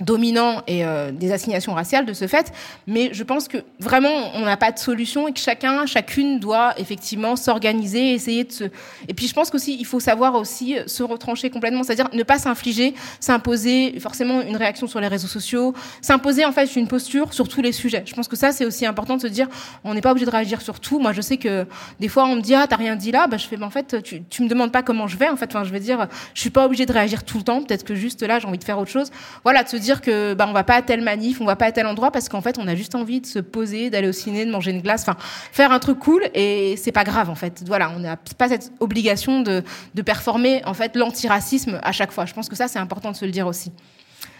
[0.00, 2.52] dominant et euh, des assignations raciales de ce fait,
[2.86, 6.78] mais je pense que vraiment on n'a pas de solution et que chacun, chacune doit
[6.78, 8.64] effectivement s'organiser, essayer de se.
[9.08, 12.38] Et puis je pense qu'aussi il faut savoir aussi se retrancher complètement, c'est-à-dire ne pas
[12.38, 17.48] s'infliger, s'imposer forcément une réaction sur les réseaux sociaux, s'imposer en fait une posture sur
[17.48, 18.04] tous les sujets.
[18.06, 19.48] Je pense que ça c'est aussi important de se dire
[19.84, 21.00] on n'est pas obligé de réagir sur tout.
[21.00, 21.66] Moi je sais que
[21.98, 23.70] des fois on me dit ah t'as rien dit là, bah je fais mais en
[23.70, 26.06] fait tu, tu me demandes pas comment je vais en fait, enfin je veux dire
[26.34, 28.58] je suis pas obligé de réagir tout le temps, peut-être que juste là j'ai envie
[28.58, 29.10] de faire autre chose.
[29.42, 31.56] Voilà de se dire dire que bah on va pas à tel manif, on va
[31.56, 34.08] pas à tel endroit parce qu'en fait on a juste envie de se poser, d'aller
[34.08, 35.16] au ciné, de manger une glace, enfin
[35.52, 37.62] faire un truc cool et c'est pas grave en fait.
[37.66, 39.62] Voilà, on n'a pas cette obligation de,
[39.94, 42.26] de performer en fait l'antiracisme à chaque fois.
[42.26, 43.72] Je pense que ça c'est important de se le dire aussi.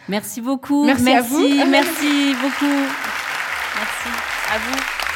[0.09, 0.85] Merci beaucoup.
[0.85, 1.71] Merci, merci à vous.
[1.71, 2.83] Merci beaucoup.
[3.77, 4.09] Merci
[4.53, 5.08] à vous.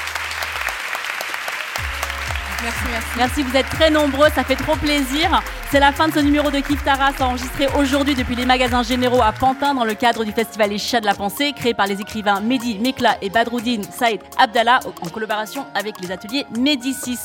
[2.62, 3.08] Merci, merci.
[3.16, 5.42] Merci, vous êtes très nombreux, ça fait trop plaisir.
[5.72, 9.22] C'est la fin de ce numéro de Kif Taras enregistré aujourd'hui depuis les magasins généraux
[9.22, 12.00] à Pantin dans le cadre du festival Les Chats de la Pensée, créé par les
[12.00, 17.18] écrivains Mehdi Mekla et Badroudine Saïd Abdallah en collaboration avec les ateliers Médicis.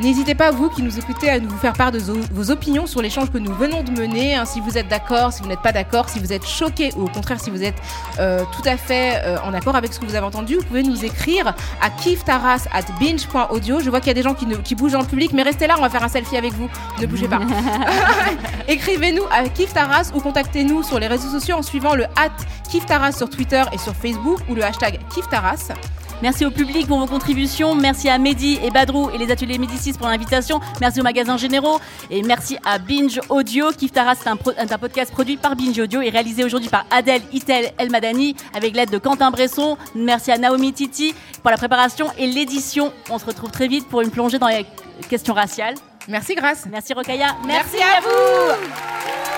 [0.00, 3.32] N'hésitez pas, vous qui nous écoutez, à nous faire part de vos opinions sur l'échange
[3.32, 4.36] que nous venons de mener.
[4.36, 7.02] Hein, si vous êtes d'accord, si vous n'êtes pas d'accord, si vous êtes choqué ou
[7.02, 7.74] au contraire si vous êtes
[8.20, 10.84] euh, tout à fait euh, en accord avec ce que vous avez entendu, vous pouvez
[10.84, 13.80] nous écrire à kiftaras at binge.audio.
[13.80, 15.74] Je vois qu'il y a des gens qui, qui bougent en public, mais restez là,
[15.78, 16.68] on va faire un selfie avec vous.
[17.00, 17.40] Ne bougez pas.
[18.68, 22.36] Écrivez-nous à Kiftaras ou contactez-nous sur les réseaux sociaux en suivant le hat
[22.70, 25.72] Kiftaras sur Twitter et sur Facebook ou le hashtag Kiftaras.
[26.20, 27.76] Merci au public pour vos contributions.
[27.76, 30.60] Merci à Mehdi et Badrou et les ateliers Médicis pour l'invitation.
[30.80, 31.78] Merci aux magasins généraux.
[32.10, 33.70] Et merci à Binge Audio.
[33.70, 37.72] Kiftaras est un, un, podcast produit par Binge Audio et réalisé aujourd'hui par Adèle Itel
[37.78, 39.76] Elmadani avec l'aide de Quentin Bresson.
[39.94, 42.92] Merci à Naomi Titi pour la préparation et l'édition.
[43.10, 44.66] On se retrouve très vite pour une plongée dans les
[45.08, 45.74] questions raciales.
[46.08, 46.66] Merci Grâce.
[46.68, 47.36] Merci Rokaya.
[47.46, 49.37] Merci, Merci à vous.